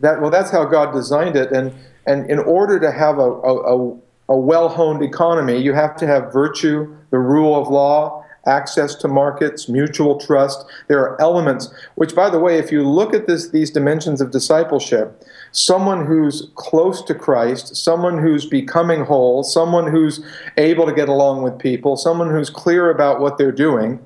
that 0.00 0.20
well 0.20 0.30
that's 0.30 0.50
how 0.50 0.64
god 0.64 0.92
designed 0.92 1.36
it 1.36 1.50
and 1.50 1.72
and 2.06 2.30
in 2.30 2.38
order 2.38 2.80
to 2.80 2.90
have 2.90 3.18
a, 3.18 3.30
a, 3.30 3.96
a 4.28 4.36
well-honed 4.36 5.02
economy 5.02 5.58
you 5.60 5.72
have 5.72 5.96
to 5.96 6.06
have 6.06 6.32
virtue 6.32 6.96
the 7.10 7.18
rule 7.18 7.60
of 7.60 7.68
law 7.68 8.24
access 8.48 8.94
to 8.96 9.08
markets, 9.08 9.68
mutual 9.68 10.18
trust. 10.18 10.64
There 10.88 11.00
are 11.00 11.20
elements 11.20 11.72
which, 11.94 12.14
by 12.14 12.30
the 12.30 12.38
way, 12.38 12.58
if 12.58 12.72
you 12.72 12.88
look 12.88 13.14
at 13.14 13.26
this, 13.26 13.50
these 13.50 13.70
dimensions 13.70 14.20
of 14.20 14.30
discipleship, 14.30 15.22
someone 15.52 16.06
who's 16.06 16.50
close 16.54 17.02
to 17.02 17.14
Christ, 17.14 17.76
someone 17.76 18.18
who's 18.18 18.46
becoming 18.46 19.04
whole, 19.04 19.42
someone 19.42 19.90
who's 19.90 20.24
able 20.56 20.86
to 20.86 20.92
get 20.92 21.08
along 21.08 21.42
with 21.42 21.58
people, 21.58 21.96
someone 21.96 22.30
who's 22.30 22.50
clear 22.50 22.90
about 22.90 23.20
what 23.20 23.38
they're 23.38 23.52
doing, 23.52 24.00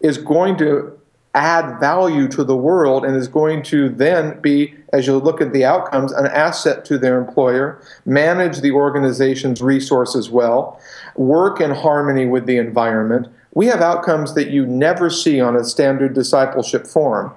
is 0.00 0.18
going 0.18 0.56
to 0.58 0.96
add 1.34 1.78
value 1.78 2.26
to 2.26 2.42
the 2.42 2.56
world 2.56 3.04
and 3.04 3.16
is 3.16 3.28
going 3.28 3.62
to 3.62 3.88
then 3.88 4.40
be, 4.40 4.74
as 4.92 5.06
you 5.06 5.16
look 5.16 5.40
at 5.40 5.52
the 5.52 5.64
outcomes, 5.64 6.12
an 6.12 6.26
asset 6.26 6.84
to 6.84 6.98
their 6.98 7.20
employer, 7.20 7.80
manage 8.04 8.60
the 8.60 8.72
organization's 8.72 9.62
resources 9.62 10.28
well, 10.28 10.80
work 11.14 11.60
in 11.60 11.70
harmony 11.70 12.26
with 12.26 12.46
the 12.46 12.56
environment. 12.56 13.28
We 13.54 13.66
have 13.66 13.80
outcomes 13.80 14.34
that 14.34 14.50
you 14.50 14.66
never 14.66 15.08
see 15.08 15.40
on 15.40 15.54
a 15.54 15.64
standard 15.64 16.14
discipleship 16.14 16.86
form 16.86 17.32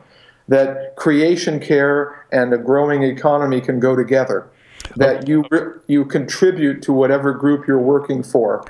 that 0.47 0.95
creation 0.95 1.59
care 1.59 2.25
and 2.31 2.53
a 2.53 2.57
growing 2.57 3.03
economy 3.03 3.61
can 3.61 3.79
go 3.79 3.95
together, 3.95 4.47
that 4.95 5.27
you, 5.27 5.45
you 5.87 6.05
contribute 6.05 6.81
to 6.83 6.93
whatever 6.93 7.33
group 7.33 7.67
you're 7.67 7.79
working 7.79 8.23
for. 8.23 8.65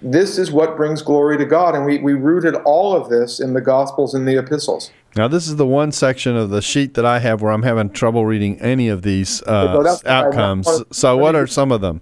This 0.00 0.38
is 0.38 0.50
what 0.50 0.76
brings 0.76 1.02
glory 1.02 1.36
to 1.38 1.44
God, 1.44 1.74
and 1.74 1.84
we, 1.84 1.98
we 1.98 2.14
rooted 2.14 2.54
all 2.64 2.96
of 2.96 3.10
this 3.10 3.40
in 3.40 3.52
the 3.52 3.60
Gospels 3.60 4.14
and 4.14 4.26
the 4.26 4.38
epistles. 4.38 4.90
Now, 5.16 5.28
this 5.28 5.46
is 5.46 5.56
the 5.56 5.66
one 5.66 5.92
section 5.92 6.36
of 6.36 6.48
the 6.48 6.62
sheet 6.62 6.94
that 6.94 7.04
I 7.04 7.18
have 7.18 7.42
where 7.42 7.52
I'm 7.52 7.64
having 7.64 7.90
trouble 7.90 8.24
reading 8.24 8.58
any 8.60 8.88
of 8.88 9.02
these 9.02 9.42
uh, 9.42 9.98
outcomes. 10.06 10.66
so, 10.90 11.16
what 11.18 11.34
are 11.34 11.46
some 11.46 11.70
of 11.70 11.82
them? 11.82 12.00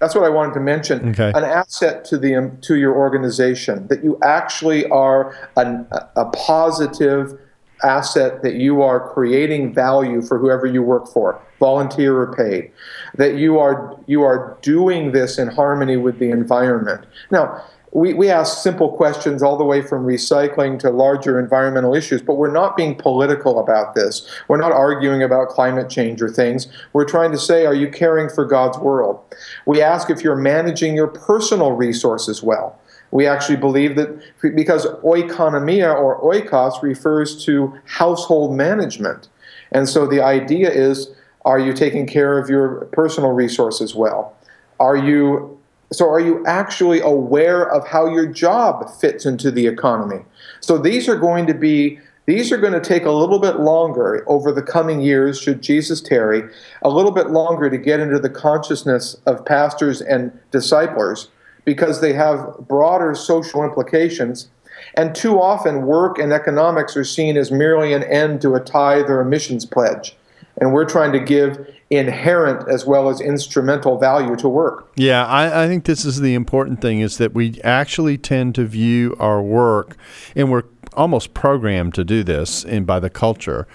That's 0.00 0.14
what 0.14 0.24
I 0.24 0.30
wanted 0.30 0.54
to 0.54 0.60
mention. 0.60 1.10
Okay. 1.10 1.28
An 1.34 1.44
asset 1.44 2.04
to 2.06 2.18
the 2.18 2.34
um, 2.34 2.58
to 2.62 2.76
your 2.76 2.96
organization 2.96 3.86
that 3.88 4.02
you 4.02 4.18
actually 4.22 4.86
are 4.86 5.36
an, 5.56 5.86
a 6.16 6.24
positive 6.26 7.38
asset 7.82 8.42
that 8.42 8.54
you 8.54 8.82
are 8.82 9.12
creating 9.12 9.74
value 9.74 10.22
for 10.22 10.38
whoever 10.38 10.66
you 10.66 10.82
work 10.82 11.08
for, 11.08 11.40
volunteer 11.58 12.16
or 12.16 12.34
paid, 12.34 12.70
that 13.16 13.36
you 13.36 13.58
are 13.58 13.98
you 14.06 14.22
are 14.22 14.58
doing 14.62 15.12
this 15.12 15.38
in 15.38 15.48
harmony 15.48 15.96
with 15.96 16.18
the 16.18 16.30
environment. 16.30 17.04
Now, 17.30 17.62
we, 17.92 18.14
we 18.14 18.30
ask 18.30 18.62
simple 18.62 18.92
questions 18.96 19.42
all 19.42 19.56
the 19.56 19.64
way 19.64 19.82
from 19.82 20.06
recycling 20.06 20.78
to 20.78 20.90
larger 20.90 21.40
environmental 21.40 21.94
issues, 21.94 22.22
but 22.22 22.34
we're 22.34 22.52
not 22.52 22.76
being 22.76 22.94
political 22.94 23.58
about 23.58 23.94
this. 23.94 24.28
We're 24.48 24.58
not 24.58 24.72
arguing 24.72 25.22
about 25.22 25.48
climate 25.48 25.90
change 25.90 26.22
or 26.22 26.28
things. 26.28 26.68
We're 26.92 27.04
trying 27.04 27.32
to 27.32 27.38
say, 27.38 27.66
are 27.66 27.74
you 27.74 27.90
caring 27.90 28.28
for 28.28 28.44
God's 28.44 28.78
world? 28.78 29.20
We 29.66 29.82
ask 29.82 30.08
if 30.08 30.22
you're 30.22 30.36
managing 30.36 30.94
your 30.94 31.08
personal 31.08 31.72
resources 31.72 32.42
well. 32.42 32.79
We 33.10 33.26
actually 33.26 33.56
believe 33.56 33.96
that 33.96 34.20
because 34.54 34.86
oikonomia 34.86 35.94
or 35.94 36.20
oikos 36.22 36.82
refers 36.82 37.44
to 37.44 37.74
household 37.86 38.56
management. 38.56 39.28
And 39.72 39.88
so 39.88 40.06
the 40.06 40.22
idea 40.22 40.70
is 40.70 41.10
are 41.44 41.58
you 41.58 41.72
taking 41.72 42.06
care 42.06 42.38
of 42.38 42.50
your 42.50 42.86
personal 42.92 43.30
resources 43.30 43.94
well? 43.94 44.36
Are 44.78 44.96
you 44.96 45.58
so 45.92 46.08
are 46.08 46.20
you 46.20 46.44
actually 46.46 47.00
aware 47.00 47.68
of 47.68 47.88
how 47.88 48.06
your 48.06 48.26
job 48.26 48.88
fits 49.00 49.26
into 49.26 49.50
the 49.50 49.66
economy? 49.66 50.24
So 50.60 50.78
these 50.78 51.08
are 51.08 51.16
going 51.16 51.46
to 51.46 51.54
be 51.54 51.98
these 52.26 52.52
are 52.52 52.58
going 52.58 52.74
to 52.74 52.80
take 52.80 53.06
a 53.06 53.10
little 53.10 53.40
bit 53.40 53.58
longer 53.58 54.22
over 54.28 54.52
the 54.52 54.62
coming 54.62 55.00
years, 55.00 55.40
should 55.40 55.62
Jesus 55.62 56.00
tarry, 56.00 56.42
a 56.82 56.88
little 56.88 57.10
bit 57.10 57.30
longer 57.30 57.68
to 57.68 57.76
get 57.76 57.98
into 57.98 58.20
the 58.20 58.30
consciousness 58.30 59.16
of 59.26 59.44
pastors 59.44 60.00
and 60.00 60.30
disciplers 60.52 61.28
because 61.64 62.00
they 62.00 62.12
have 62.12 62.56
broader 62.68 63.14
social 63.14 63.64
implications. 63.64 64.48
And 64.94 65.14
too 65.14 65.40
often, 65.40 65.86
work 65.86 66.18
and 66.18 66.32
economics 66.32 66.96
are 66.96 67.04
seen 67.04 67.36
as 67.36 67.50
merely 67.50 67.92
an 67.92 68.02
end 68.04 68.40
to 68.42 68.54
a 68.54 68.60
tithe 68.60 69.08
or 69.10 69.20
a 69.20 69.24
missions 69.24 69.64
pledge. 69.64 70.16
And 70.60 70.72
we're 70.72 70.84
trying 70.84 71.12
to 71.12 71.20
give 71.20 71.66
inherent 71.90 72.68
as 72.68 72.86
well 72.86 73.08
as 73.08 73.20
instrumental 73.20 73.98
value 73.98 74.36
to 74.36 74.48
work. 74.48 74.90
Yeah, 74.96 75.26
I, 75.26 75.64
I, 75.64 75.66
think 75.66 75.84
this 75.84 76.04
is 76.04 76.20
the 76.20 76.34
important 76.34 76.80
thing 76.80 77.00
is 77.00 77.18
that 77.18 77.34
we 77.34 77.60
actually 77.62 78.16
tend 78.16 78.54
to 78.54 78.64
view 78.64 79.16
our 79.18 79.42
work, 79.42 79.96
and 80.36 80.50
we're 80.50 80.64
almost 80.94 81.34
programmed 81.34 81.94
to 81.94 82.04
do 82.04 82.22
this 82.22 82.64
by 82.64 83.00
the 83.00 83.10
culture. 83.10 83.66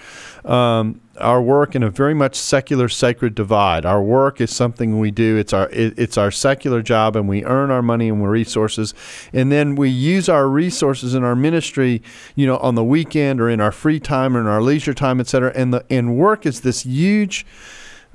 Um, 0.44 1.00
our 1.18 1.40
work 1.40 1.74
in 1.74 1.82
a 1.82 1.90
very 1.90 2.14
much 2.14 2.34
secular 2.34 2.88
sacred 2.88 3.34
divide. 3.34 3.84
Our 3.84 4.02
work 4.02 4.40
is 4.40 4.54
something 4.54 4.98
we 4.98 5.10
do. 5.10 5.36
It's 5.36 5.52
our 5.52 5.68
it, 5.70 5.98
it's 5.98 6.16
our 6.16 6.30
secular 6.30 6.82
job, 6.82 7.16
and 7.16 7.28
we 7.28 7.44
earn 7.44 7.70
our 7.70 7.82
money 7.82 8.08
and 8.08 8.28
resources, 8.28 8.94
and 9.32 9.50
then 9.50 9.76
we 9.76 9.88
use 9.88 10.28
our 10.28 10.48
resources 10.48 11.14
in 11.14 11.24
our 11.24 11.36
ministry, 11.36 12.02
you 12.34 12.46
know, 12.46 12.58
on 12.58 12.74
the 12.74 12.84
weekend 12.84 13.40
or 13.40 13.48
in 13.48 13.60
our 13.60 13.72
free 13.72 14.00
time 14.00 14.36
or 14.36 14.40
in 14.40 14.46
our 14.46 14.62
leisure 14.62 14.94
time, 14.94 15.20
et 15.20 15.26
cetera. 15.26 15.52
And 15.54 15.72
the 15.72 15.84
and 15.90 16.16
work 16.16 16.46
is 16.46 16.60
this 16.60 16.82
huge 16.82 17.46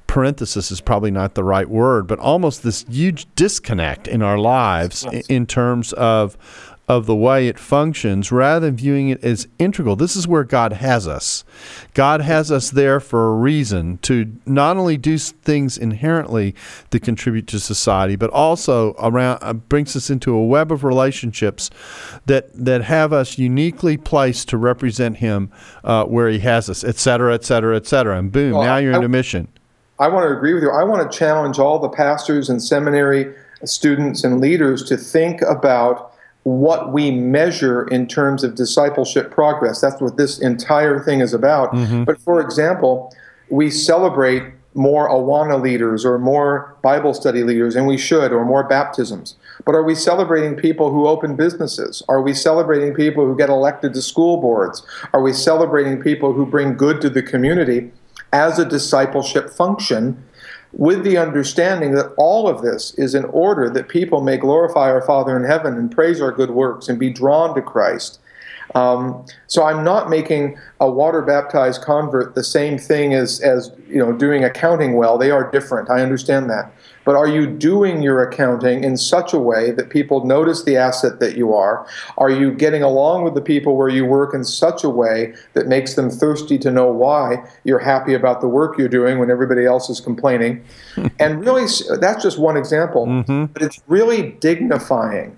parenthesis 0.07 0.71
is 0.71 0.81
probably 0.81 1.09
not 1.09 1.35
the 1.35 1.43
right 1.43 1.69
word, 1.69 2.05
but 2.05 2.19
almost 2.19 2.63
this 2.63 2.83
huge 2.89 3.25
disconnect 3.35 4.09
in 4.09 4.21
our 4.21 4.37
lives 4.37 5.05
yes. 5.09 5.25
in 5.27 5.45
terms 5.45 5.93
of 5.93 6.37
of 6.91 7.05
the 7.05 7.15
way 7.15 7.47
it 7.47 7.57
functions 7.57 8.33
rather 8.33 8.65
than 8.65 8.75
viewing 8.75 9.07
it 9.07 9.23
as 9.23 9.47
integral. 9.57 9.95
This 9.95 10.17
is 10.17 10.27
where 10.27 10.43
God 10.43 10.73
has 10.73 11.07
us. 11.07 11.45
God 11.93 12.19
has 12.19 12.51
us 12.51 12.69
there 12.69 12.99
for 12.99 13.31
a 13.31 13.33
reason 13.33 13.97
to 13.99 14.29
not 14.45 14.75
only 14.75 14.97
do 14.97 15.17
things 15.17 15.77
inherently 15.77 16.53
to 16.89 16.99
contribute 16.99 17.47
to 17.47 17.61
society, 17.61 18.17
but 18.17 18.29
also 18.31 18.93
around 18.99 19.39
uh, 19.41 19.53
brings 19.53 19.95
us 19.95 20.09
into 20.09 20.35
a 20.35 20.45
web 20.45 20.69
of 20.69 20.83
relationships 20.83 21.69
that 22.25 22.51
that 22.53 22.83
have 22.83 23.13
us 23.13 23.37
uniquely 23.37 23.95
placed 23.95 24.49
to 24.49 24.57
represent 24.57 25.17
Him 25.17 25.49
uh, 25.85 26.03
where 26.03 26.27
He 26.27 26.39
has 26.39 26.69
us, 26.69 26.83
et 26.83 26.97
cetera, 26.97 27.33
et 27.33 27.45
cetera, 27.45 27.77
et 27.77 27.87
cetera. 27.87 28.19
And 28.19 28.33
boom, 28.33 28.51
well, 28.51 28.63
now 28.63 28.75
you're 28.75 29.01
I, 29.01 29.05
a 29.05 29.07
mission. 29.07 29.47
I 29.97 30.09
want 30.09 30.27
to 30.27 30.35
agree 30.35 30.53
with 30.53 30.63
you. 30.63 30.71
I 30.71 30.83
want 30.83 31.09
to 31.09 31.17
challenge 31.17 31.57
all 31.57 31.79
the 31.79 31.87
pastors 31.87 32.49
and 32.49 32.61
seminary 32.61 33.33
students 33.63 34.25
and 34.25 34.41
leaders 34.41 34.83
to 34.89 34.97
think 34.97 35.41
about 35.43 36.10
what 36.43 36.91
we 36.91 37.11
measure 37.11 37.87
in 37.87 38.07
terms 38.07 38.43
of 38.43 38.55
discipleship 38.55 39.31
progress. 39.31 39.79
That's 39.79 40.01
what 40.01 40.17
this 40.17 40.39
entire 40.39 40.99
thing 40.99 41.21
is 41.21 41.33
about. 41.33 41.71
Mm-hmm. 41.71 42.05
But 42.05 42.19
for 42.21 42.41
example, 42.41 43.13
we 43.49 43.69
celebrate 43.69 44.43
more 44.73 45.09
Awana 45.09 45.61
leaders 45.61 46.05
or 46.05 46.17
more 46.17 46.77
Bible 46.81 47.13
study 47.13 47.43
leaders, 47.43 47.75
and 47.75 47.85
we 47.85 47.97
should, 47.97 48.31
or 48.31 48.45
more 48.45 48.63
baptisms. 48.63 49.35
But 49.65 49.75
are 49.75 49.83
we 49.83 49.95
celebrating 49.95 50.55
people 50.55 50.91
who 50.91 51.07
open 51.07 51.35
businesses? 51.35 52.01
Are 52.07 52.21
we 52.21 52.33
celebrating 52.33 52.93
people 52.93 53.25
who 53.25 53.35
get 53.35 53.49
elected 53.49 53.93
to 53.93 54.01
school 54.01 54.37
boards? 54.37 54.85
Are 55.13 55.21
we 55.21 55.33
celebrating 55.33 56.01
people 56.01 56.33
who 56.33 56.45
bring 56.45 56.77
good 56.77 57.01
to 57.01 57.09
the 57.09 57.21
community 57.21 57.91
as 58.31 58.59
a 58.59 58.65
discipleship 58.65 59.49
function 59.49 60.23
with 60.73 61.03
the 61.03 61.17
understanding 61.17 61.91
that 61.93 62.13
all 62.17 62.47
of 62.47 62.61
this 62.61 62.93
is 62.95 63.13
in 63.13 63.25
order 63.25 63.69
that 63.69 63.89
people 63.89 64.21
may 64.21 64.37
glorify 64.37 64.89
our 64.89 65.01
Father 65.01 65.35
in 65.35 65.43
heaven 65.43 65.75
and 65.75 65.91
praise 65.91 66.21
our 66.21 66.31
good 66.31 66.51
works 66.51 66.87
and 66.87 66.97
be 66.97 67.09
drawn 67.09 67.53
to 67.55 67.61
Christ. 67.61 68.19
Um, 68.75 69.25
so 69.47 69.63
I'm 69.63 69.83
not 69.83 70.09
making 70.09 70.57
a 70.79 70.89
water 70.89 71.21
baptized 71.21 71.81
convert 71.81 72.35
the 72.35 72.43
same 72.43 72.77
thing 72.77 73.13
as, 73.13 73.41
as 73.41 73.71
you 73.87 73.97
know 73.97 74.13
doing 74.13 74.43
accounting 74.43 74.93
well. 74.93 75.17
They 75.17 75.31
are 75.31 75.49
different. 75.51 75.89
I 75.89 76.01
understand 76.01 76.49
that. 76.49 76.71
But 77.03 77.15
are 77.15 77.27
you 77.27 77.47
doing 77.47 78.01
your 78.01 78.21
accounting 78.21 78.83
in 78.83 78.95
such 78.95 79.33
a 79.33 79.39
way 79.39 79.71
that 79.71 79.89
people 79.89 80.23
notice 80.25 80.63
the 80.63 80.77
asset 80.77 81.19
that 81.19 81.35
you 81.35 81.53
are? 81.53 81.87
Are 82.17 82.29
you 82.29 82.51
getting 82.51 82.83
along 82.83 83.23
with 83.23 83.33
the 83.33 83.41
people 83.41 83.75
where 83.75 83.89
you 83.89 84.05
work 84.05 84.33
in 84.33 84.43
such 84.43 84.83
a 84.83 84.89
way 84.89 85.33
that 85.53 85.67
makes 85.67 85.95
them 85.95 86.09
thirsty 86.09 86.59
to 86.59 86.69
know 86.69 86.91
why 86.91 87.43
you're 87.63 87.79
happy 87.79 88.13
about 88.13 88.41
the 88.41 88.47
work 88.47 88.77
you're 88.77 88.87
doing 88.87 89.17
when 89.17 89.31
everybody 89.31 89.65
else 89.65 89.89
is 89.89 89.99
complaining? 89.99 90.63
and 91.19 91.43
really, 91.43 91.65
that's 91.99 92.21
just 92.21 92.37
one 92.37 92.55
example, 92.55 93.07
mm-hmm. 93.07 93.45
but 93.45 93.61
it's 93.63 93.81
really 93.87 94.33
dignifying 94.39 95.37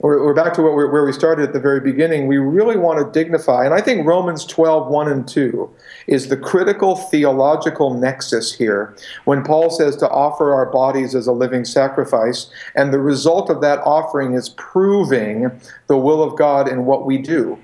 we're, 0.00 0.32
back 0.34 0.54
to 0.54 0.62
where 0.62 1.04
we 1.04 1.12
started 1.12 1.42
at 1.42 1.52
the 1.52 1.60
very 1.60 1.80
beginning. 1.80 2.26
We 2.26 2.38
really 2.38 2.76
want 2.76 2.98
to 2.98 3.12
dignify, 3.18 3.66
and 3.66 3.74
I 3.74 3.82
think 3.82 4.06
Romans 4.06 4.46
12, 4.46 4.88
1 4.88 5.12
and 5.12 5.28
2 5.28 5.70
is 6.06 6.28
the 6.28 6.36
critical 6.36 6.96
theological 6.96 7.92
nexus 7.92 8.54
here 8.54 8.96
when 9.26 9.44
Paul 9.44 9.68
says 9.68 9.96
to 9.96 10.08
offer 10.08 10.54
our 10.54 10.66
bodies 10.66 11.14
as 11.14 11.26
a 11.26 11.32
living 11.32 11.66
sacrifice, 11.66 12.50
and 12.74 12.92
the 12.92 12.98
result 12.98 13.50
of 13.50 13.60
that 13.60 13.80
offering 13.80 14.34
is 14.34 14.48
proving 14.50 15.50
the 15.86 15.98
will 15.98 16.22
of 16.22 16.38
God 16.38 16.66
in 16.66 16.86
what 16.86 17.04
we 17.04 17.18
do. 17.18 17.58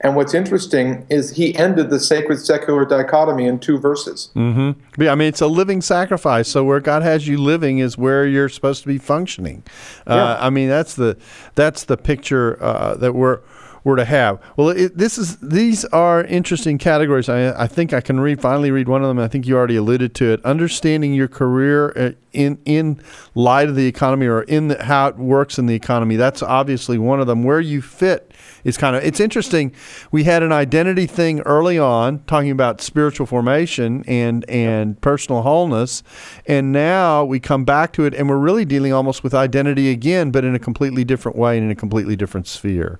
And 0.00 0.14
what's 0.14 0.34
interesting 0.34 1.06
is 1.08 1.36
he 1.36 1.54
ended 1.56 1.90
the 1.90 1.98
sacred 1.98 2.38
secular 2.38 2.84
dichotomy 2.84 3.46
in 3.46 3.58
two 3.58 3.78
verses. 3.78 4.30
Mm-hmm. 4.36 5.02
Yeah, 5.02 5.12
I 5.12 5.14
mean, 5.14 5.28
it's 5.28 5.40
a 5.40 5.46
living 5.46 5.80
sacrifice. 5.80 6.48
So 6.48 6.64
where 6.64 6.80
God 6.80 7.02
has 7.02 7.26
you 7.26 7.38
living 7.38 7.78
is 7.78 7.96
where 7.96 8.26
you're 8.26 8.50
supposed 8.50 8.82
to 8.82 8.88
be 8.88 8.98
functioning. 8.98 9.62
Uh, 10.06 10.14
yeah. 10.14 10.46
I 10.46 10.50
mean, 10.50 10.68
that's 10.68 10.94
the 10.94 11.16
that's 11.54 11.84
the 11.84 11.96
picture 11.96 12.62
uh, 12.62 12.94
that 12.96 13.14
we're 13.14 13.40
were 13.86 13.94
to 13.94 14.04
have. 14.04 14.40
Well, 14.56 14.70
it, 14.70 14.98
this 14.98 15.16
is 15.16 15.36
these 15.36 15.84
are 15.86 16.24
interesting 16.24 16.76
categories. 16.76 17.28
I, 17.28 17.52
I 17.52 17.68
think 17.68 17.92
I 17.92 18.00
can 18.00 18.18
read 18.18 18.40
finally 18.40 18.72
read 18.72 18.88
one 18.88 19.00
of 19.02 19.06
them. 19.06 19.20
I 19.20 19.28
think 19.28 19.46
you 19.46 19.56
already 19.56 19.76
alluded 19.76 20.12
to 20.16 20.32
it. 20.32 20.44
Understanding 20.44 21.14
your 21.14 21.28
career 21.28 21.92
uh, 21.96 22.10
in 22.32 22.58
in 22.64 23.00
light 23.36 23.68
of 23.68 23.76
the 23.76 23.86
economy 23.86 24.26
or 24.26 24.42
in 24.42 24.68
the, 24.68 24.82
how 24.82 25.06
it 25.06 25.18
works 25.18 25.56
in 25.56 25.66
the 25.66 25.76
economy. 25.76 26.16
That's 26.16 26.42
obviously 26.42 26.98
one 26.98 27.20
of 27.20 27.28
them. 27.28 27.44
Where 27.44 27.60
you 27.60 27.80
fit 27.80 28.32
is 28.64 28.76
kind 28.76 28.96
of 28.96 29.04
it's 29.04 29.20
interesting. 29.20 29.72
We 30.10 30.24
had 30.24 30.42
an 30.42 30.50
identity 30.50 31.06
thing 31.06 31.38
early 31.42 31.78
on 31.78 32.24
talking 32.26 32.50
about 32.50 32.80
spiritual 32.80 33.26
formation 33.26 34.02
and 34.08 34.44
and 34.50 35.00
personal 35.00 35.42
wholeness, 35.42 36.02
and 36.44 36.72
now 36.72 37.24
we 37.24 37.38
come 37.38 37.64
back 37.64 37.92
to 37.92 38.04
it 38.04 38.14
and 38.14 38.28
we're 38.28 38.36
really 38.36 38.64
dealing 38.64 38.92
almost 38.92 39.22
with 39.22 39.32
identity 39.32 39.90
again, 39.90 40.32
but 40.32 40.44
in 40.44 40.56
a 40.56 40.58
completely 40.58 41.04
different 41.04 41.38
way 41.38 41.56
and 41.56 41.66
in 41.66 41.70
a 41.70 41.76
completely 41.76 42.16
different 42.16 42.48
sphere. 42.48 42.98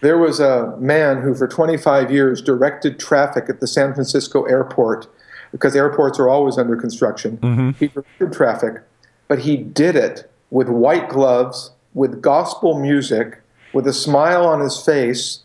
There 0.00 0.18
was 0.18 0.40
a 0.40 0.76
man 0.78 1.20
who, 1.20 1.34
for 1.34 1.46
25 1.46 2.10
years, 2.10 2.40
directed 2.40 2.98
traffic 2.98 3.46
at 3.48 3.60
the 3.60 3.66
San 3.66 3.92
Francisco 3.92 4.44
airport 4.44 5.06
because 5.52 5.76
airports 5.76 6.18
are 6.18 6.28
always 6.28 6.56
under 6.56 6.76
construction. 6.76 7.36
Mm-hmm. 7.38 7.70
He 7.70 7.88
directed 7.88 8.32
traffic, 8.32 8.82
but 9.28 9.40
he 9.40 9.56
did 9.56 9.96
it 9.96 10.30
with 10.50 10.68
white 10.68 11.08
gloves, 11.08 11.72
with 11.92 12.22
gospel 12.22 12.78
music, 12.78 13.40
with 13.72 13.86
a 13.86 13.92
smile 13.92 14.46
on 14.46 14.60
his 14.60 14.80
face, 14.80 15.40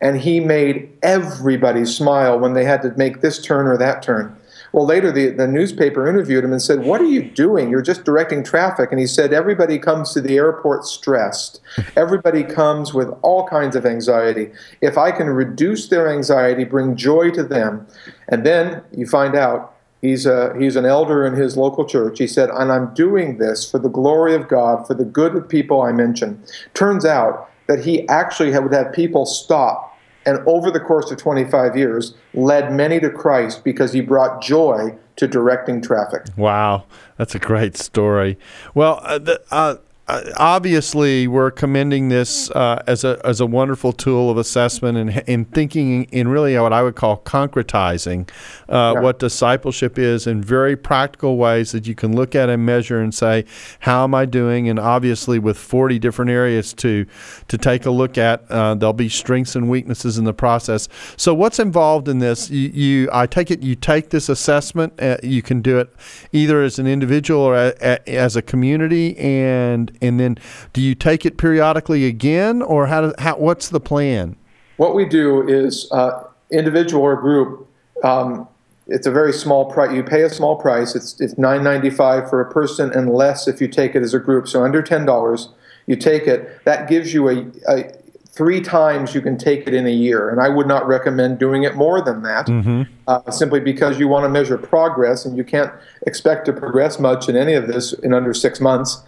and 0.00 0.20
he 0.20 0.40
made 0.40 0.90
everybody 1.02 1.84
smile 1.84 2.38
when 2.38 2.54
they 2.54 2.64
had 2.64 2.82
to 2.82 2.90
make 2.96 3.20
this 3.20 3.40
turn 3.42 3.66
or 3.66 3.76
that 3.76 4.02
turn. 4.02 4.36
Well, 4.72 4.86
later 4.86 5.10
the, 5.10 5.30
the 5.30 5.46
newspaper 5.46 6.08
interviewed 6.08 6.44
him 6.44 6.52
and 6.52 6.60
said, 6.60 6.84
What 6.84 7.00
are 7.00 7.06
you 7.06 7.22
doing? 7.22 7.70
You're 7.70 7.82
just 7.82 8.04
directing 8.04 8.44
traffic. 8.44 8.90
And 8.90 9.00
he 9.00 9.06
said, 9.06 9.32
Everybody 9.32 9.78
comes 9.78 10.12
to 10.14 10.20
the 10.20 10.36
airport 10.36 10.84
stressed. 10.84 11.60
Everybody 11.96 12.44
comes 12.44 12.92
with 12.92 13.08
all 13.22 13.46
kinds 13.46 13.76
of 13.76 13.86
anxiety. 13.86 14.50
If 14.80 14.98
I 14.98 15.10
can 15.10 15.28
reduce 15.28 15.88
their 15.88 16.12
anxiety, 16.12 16.64
bring 16.64 16.96
joy 16.96 17.30
to 17.30 17.42
them, 17.42 17.86
and 18.28 18.44
then 18.44 18.82
you 18.96 19.06
find 19.06 19.34
out 19.34 19.74
he's, 20.02 20.26
a, 20.26 20.54
he's 20.58 20.76
an 20.76 20.84
elder 20.84 21.26
in 21.26 21.34
his 21.34 21.56
local 21.56 21.84
church. 21.84 22.18
He 22.18 22.26
said, 22.26 22.50
And 22.50 22.70
I'm 22.70 22.92
doing 22.94 23.38
this 23.38 23.68
for 23.68 23.78
the 23.78 23.88
glory 23.88 24.34
of 24.34 24.48
God, 24.48 24.86
for 24.86 24.94
the 24.94 25.04
good 25.04 25.34
of 25.34 25.48
people 25.48 25.82
I 25.82 25.92
mentioned. 25.92 26.42
Turns 26.74 27.04
out 27.04 27.50
that 27.68 27.84
he 27.84 28.08
actually 28.08 28.50
would 28.58 28.72
have 28.72 28.92
people 28.92 29.26
stop 29.26 29.87
and 30.28 30.46
over 30.46 30.70
the 30.70 30.78
course 30.78 31.10
of 31.10 31.16
25 31.16 31.74
years 31.74 32.14
led 32.34 32.70
many 32.70 33.00
to 33.00 33.08
Christ 33.08 33.64
because 33.64 33.94
he 33.94 34.02
brought 34.02 34.42
joy 34.42 34.94
to 35.16 35.26
directing 35.26 35.80
traffic. 35.80 36.26
Wow, 36.36 36.84
that's 37.16 37.34
a 37.34 37.38
great 37.38 37.78
story. 37.78 38.38
Well, 38.74 39.00
uh, 39.02 39.18
the, 39.18 39.40
uh, 39.50 39.76
obviously 40.08 41.28
we're 41.28 41.50
commending 41.50 42.08
this 42.08 42.50
uh, 42.52 42.82
as 42.86 43.04
a 43.04 43.20
as 43.24 43.40
a 43.40 43.46
wonderful 43.46 43.92
tool 43.92 44.30
of 44.30 44.38
assessment 44.38 44.96
and 44.96 45.22
in 45.28 45.44
thinking 45.44 46.04
in 46.04 46.28
really 46.28 46.58
what 46.58 46.72
I 46.72 46.82
would 46.82 46.96
call 46.96 47.18
concretizing 47.18 48.28
uh, 48.70 48.94
yeah. 48.94 49.00
what 49.00 49.18
discipleship 49.18 49.98
is 49.98 50.26
in 50.26 50.42
very 50.42 50.76
practical 50.76 51.36
ways 51.36 51.72
that 51.72 51.86
you 51.86 51.94
can 51.94 52.16
look 52.16 52.34
at 52.34 52.48
and 52.48 52.64
measure 52.64 53.00
and 53.00 53.14
say 53.14 53.44
how 53.80 54.04
am 54.04 54.14
I 54.14 54.24
doing? 54.24 54.68
And 54.68 54.78
obviously 54.78 55.38
with 55.38 55.58
40 55.58 55.98
different 55.98 56.30
areas 56.30 56.72
to 56.74 57.04
to 57.48 57.58
take 57.58 57.84
a 57.84 57.90
look 57.90 58.16
at 58.16 58.50
uh, 58.50 58.74
there'll 58.74 58.94
be 58.94 59.10
strengths 59.10 59.56
and 59.56 59.68
weaknesses 59.68 60.16
in 60.16 60.24
the 60.24 60.34
process. 60.34 60.88
So 61.18 61.34
what's 61.34 61.58
involved 61.58 62.08
in 62.08 62.18
this? 62.18 62.48
You, 62.48 62.68
you 62.68 63.08
I 63.12 63.26
take 63.26 63.50
it 63.50 63.62
you 63.62 63.74
take 63.74 64.08
this 64.08 64.30
assessment 64.30 64.94
uh, 65.02 65.18
you 65.22 65.42
can 65.42 65.60
do 65.60 65.78
it 65.78 65.92
either 66.32 66.62
as 66.62 66.78
an 66.78 66.86
individual 66.86 67.42
or 67.42 67.56
a, 67.56 67.74
a, 67.82 68.16
as 68.16 68.36
a 68.36 68.42
community 68.42 69.16
and 69.18 69.97
and 70.00 70.18
then 70.18 70.38
do 70.72 70.80
you 70.80 70.94
take 70.94 71.26
it 71.26 71.36
periodically 71.36 72.06
again, 72.06 72.62
or 72.62 72.86
how? 72.86 73.00
Do, 73.00 73.14
how 73.18 73.36
what's 73.36 73.68
the 73.68 73.80
plan? 73.80 74.36
What 74.76 74.94
we 74.94 75.04
do 75.04 75.46
is 75.46 75.88
uh, 75.92 76.24
individual 76.50 77.02
or 77.02 77.16
group. 77.16 77.68
Um, 78.04 78.48
it's 78.86 79.06
a 79.06 79.10
very 79.10 79.32
small 79.32 79.70
price. 79.70 79.94
You 79.94 80.02
pay 80.02 80.22
a 80.22 80.30
small 80.30 80.56
price. 80.56 80.94
It's 80.94 81.20
it's 81.20 81.36
nine 81.36 81.62
ninety 81.62 81.90
five 81.90 82.28
for 82.30 82.40
a 82.40 82.50
person, 82.50 82.92
and 82.92 83.12
less 83.12 83.46
if 83.46 83.60
you 83.60 83.68
take 83.68 83.94
it 83.94 84.02
as 84.02 84.14
a 84.14 84.18
group. 84.18 84.48
So 84.48 84.64
under 84.64 84.82
ten 84.82 85.04
dollars, 85.04 85.48
you 85.86 85.96
take 85.96 86.26
it. 86.26 86.64
That 86.64 86.88
gives 86.88 87.12
you 87.12 87.28
a, 87.28 87.46
a 87.68 87.92
three 88.38 88.60
times 88.60 89.16
you 89.16 89.20
can 89.20 89.36
take 89.36 89.66
it 89.66 89.74
in 89.74 89.84
a 89.84 89.90
year. 89.90 90.30
And 90.30 90.40
I 90.40 90.48
would 90.48 90.68
not 90.68 90.86
recommend 90.86 91.40
doing 91.40 91.64
it 91.64 91.74
more 91.74 92.00
than 92.00 92.22
that, 92.22 92.46
mm-hmm. 92.46 92.82
uh, 93.08 93.30
simply 93.32 93.58
because 93.58 93.98
you 93.98 94.06
want 94.06 94.24
to 94.24 94.28
measure 94.28 94.56
progress, 94.56 95.24
and 95.24 95.36
you 95.36 95.42
can't 95.42 95.72
expect 96.06 96.46
to 96.46 96.52
progress 96.52 97.00
much 97.00 97.28
in 97.28 97.36
any 97.36 97.54
of 97.54 97.66
this 97.66 97.92
in 97.92 98.14
under 98.14 98.32
six 98.32 98.60
months. 98.60 99.02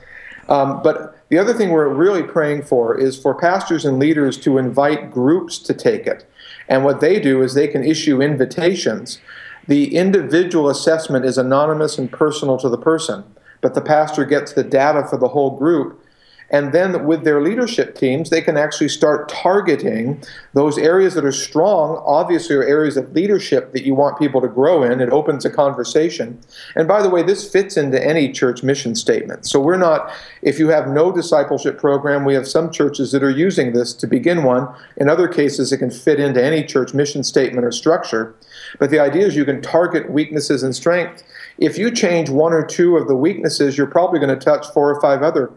Um, 0.49 0.83
but 0.83 1.17
the 1.29 1.39
other 1.39 1.55
thing 1.55 1.71
we're 1.71 1.89
really 1.89 2.23
praying 2.23 2.63
for 2.63 2.99
is 2.99 3.17
for 3.17 3.35
pastors 3.35 3.85
and 3.85 3.99
leaders 3.99 4.37
to 4.39 4.59
invite 4.59 5.13
groups 5.13 5.59
to 5.61 5.75
take 5.75 6.07
it. 6.07 6.29
And 6.69 6.85
what 6.85 7.01
they 7.01 7.21
do 7.21 7.43
is 7.43 7.55
they 7.55 7.69
can 7.69 7.85
issue 7.85 8.21
invitations. 8.21 9.21
The 9.69 9.95
individual 9.95 10.69
assessment 10.69 11.25
is 11.25 11.39
anonymous 11.39 11.99
and 11.99 12.11
personal 12.11 12.59
to 12.59 12.69
the 12.69 12.79
person, 12.79 13.25
but 13.61 13.75
the 13.75 13.81
pastor 13.81 14.25
gets 14.25 14.53
the 14.53 14.65
data 14.65 15.07
for 15.09 15.17
the 15.17 15.29
whole 15.29 15.57
group 15.57 16.05
and 16.51 16.73
then 16.73 17.07
with 17.07 17.25
their 17.25 17.41
leadership 17.41 17.95
teams, 17.95 18.31
they 18.31 18.41
can 18.41 18.57
actually 18.57 18.89
start 18.89 19.29
targeting 19.29 20.23
those 20.53 20.79
areas 20.79 21.15
that 21.15 21.25
are 21.25 21.33
strong, 21.33 22.03
obviously, 22.05 22.57
are 22.57 22.65
areas 22.65 22.97
of 22.97 23.13
leadership 23.13 23.73
that 23.73 23.85
you 23.85 23.95
want 23.95 24.19
people 24.19 24.41
to 24.41 24.49
grow 24.49 24.83
in. 24.83 25.01
It 25.01 25.11
opens 25.11 25.45
a 25.45 25.51
conversation. 25.51 26.41
And 26.75 26.89
by 26.89 27.03
the 27.03 27.09
way, 27.09 27.23
this 27.23 27.51
fits 27.51 27.77
into 27.77 28.05
any 28.05 28.33
church 28.33 28.65
mission 28.65 28.97
statement. 28.97 29.47
So 29.47 29.61
we're 29.61 29.77
not, 29.77 30.11
if 30.43 30.59
you 30.59 30.69
have 30.69 30.89
no 30.89 31.13
discipleship 31.13 31.79
program, 31.79 32.25
we 32.25 32.35
have 32.35 32.49
some 32.49 32.73
churches 32.73 33.13
that 33.13 33.23
are 33.23 33.31
using 33.31 33.73
this 33.73 33.95
to 33.95 34.09
begin 34.09 34.43
one. 34.43 34.69
In 34.97 35.09
other 35.09 35.29
cases, 35.29 35.73
it 35.73 35.79
can 35.79 35.91
fit 35.91 36.19
into 36.19 36.43
any 36.43 36.65
church 36.65 36.95
mission 36.95 37.23
statement 37.23 37.65
or 37.65 37.71
structure. 37.71 38.35
But 38.81 38.91
the 38.91 38.99
idea 38.99 39.27
is 39.27 39.37
you 39.37 39.45
can 39.45 39.63
target 39.63 40.11
weaknesses 40.11 40.65
and 40.65 40.75
strengths. 40.75 41.23
If 41.59 41.79
you 41.79 41.91
change 41.91 42.29
one 42.29 42.53
or 42.53 42.65
two 42.65 42.97
of 42.97 43.07
the 43.07 43.15
weaknesses, 43.15 43.79
you're 43.79 43.87
probably 43.87 44.19
going 44.19 44.37
to 44.37 44.45
touch 44.45 44.67
four 44.69 44.91
or 44.91 45.01
five 45.01 45.23
other 45.23 45.53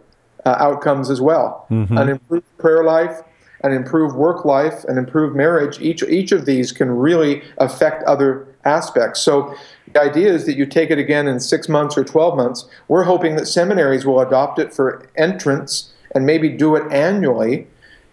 uh, 0.45 0.55
outcomes 0.59 1.09
as 1.09 1.21
well. 1.21 1.65
Mm-hmm. 1.69 1.97
An 1.97 2.09
improved 2.09 2.57
prayer 2.57 2.83
life, 2.83 3.21
an 3.63 3.71
improved 3.71 4.15
work 4.15 4.45
life, 4.45 4.83
an 4.85 4.97
improved 4.97 5.35
marriage. 5.35 5.79
Each 5.79 6.03
each 6.03 6.31
of 6.31 6.45
these 6.45 6.71
can 6.71 6.91
really 6.91 7.41
affect 7.57 8.03
other 8.03 8.47
aspects. 8.65 9.21
So 9.21 9.55
the 9.91 10.01
idea 10.01 10.33
is 10.33 10.45
that 10.45 10.57
you 10.57 10.65
take 10.65 10.89
it 10.89 10.97
again 10.97 11.27
in 11.27 11.39
six 11.39 11.69
months 11.69 11.97
or 11.97 12.03
twelve 12.03 12.35
months. 12.35 12.65
We're 12.87 13.03
hoping 13.03 13.35
that 13.37 13.47
seminaries 13.47 14.05
will 14.05 14.19
adopt 14.19 14.59
it 14.59 14.73
for 14.73 15.07
entrance 15.15 15.93
and 16.13 16.25
maybe 16.25 16.49
do 16.49 16.75
it 16.75 16.91
annually 16.91 17.67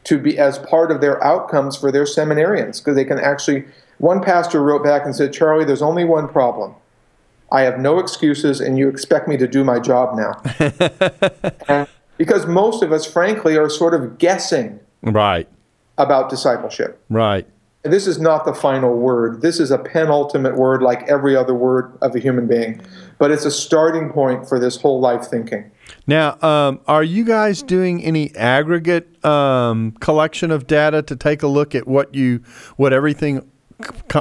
to 0.04 0.18
be 0.18 0.38
as 0.38 0.58
part 0.58 0.90
of 0.90 1.00
their 1.00 1.22
outcomes 1.22 1.76
for 1.76 1.92
their 1.92 2.04
seminarians 2.04 2.78
because 2.78 2.96
they 2.96 3.04
can 3.04 3.18
actually. 3.18 3.64
One 3.98 4.22
pastor 4.22 4.62
wrote 4.62 4.82
back 4.82 5.04
and 5.04 5.14
said, 5.14 5.32
"Charlie, 5.32 5.64
there's 5.64 5.82
only 5.82 6.04
one 6.04 6.26
problem." 6.26 6.74
I 7.52 7.62
have 7.62 7.78
no 7.78 7.98
excuses, 7.98 8.60
and 8.60 8.78
you 8.78 8.88
expect 8.88 9.26
me 9.26 9.36
to 9.36 9.48
do 9.48 9.64
my 9.64 9.80
job 9.80 10.16
now. 10.16 11.86
because 12.20 12.46
most 12.46 12.82
of 12.82 12.92
us, 12.92 13.10
frankly, 13.10 13.56
are 13.56 13.70
sort 13.70 13.94
of 13.94 14.18
guessing 14.18 14.78
right 15.00 15.48
about 15.96 16.28
discipleship. 16.28 17.02
Right. 17.08 17.46
And 17.82 17.90
this 17.90 18.06
is 18.06 18.20
not 18.20 18.44
the 18.44 18.52
final 18.52 18.94
word. 18.94 19.40
This 19.40 19.58
is 19.58 19.70
a 19.70 19.78
penultimate 19.78 20.54
word, 20.54 20.82
like 20.82 21.08
every 21.08 21.34
other 21.34 21.54
word 21.54 21.96
of 22.02 22.14
a 22.14 22.18
human 22.18 22.46
being, 22.46 22.82
but 23.18 23.30
it's 23.30 23.46
a 23.46 23.50
starting 23.50 24.10
point 24.10 24.46
for 24.46 24.58
this 24.58 24.78
whole 24.78 25.00
life 25.00 25.28
thinking. 25.28 25.70
Now, 26.06 26.38
um, 26.42 26.80
are 26.86 27.02
you 27.02 27.24
guys 27.24 27.62
doing 27.62 28.04
any 28.04 28.36
aggregate 28.36 29.24
um, 29.24 29.92
collection 29.92 30.50
of 30.50 30.66
data 30.66 31.00
to 31.00 31.16
take 31.16 31.42
a 31.42 31.46
look 31.46 31.74
at 31.74 31.88
what 31.88 32.14
you, 32.14 32.42
what 32.76 32.92
everything, 32.92 33.50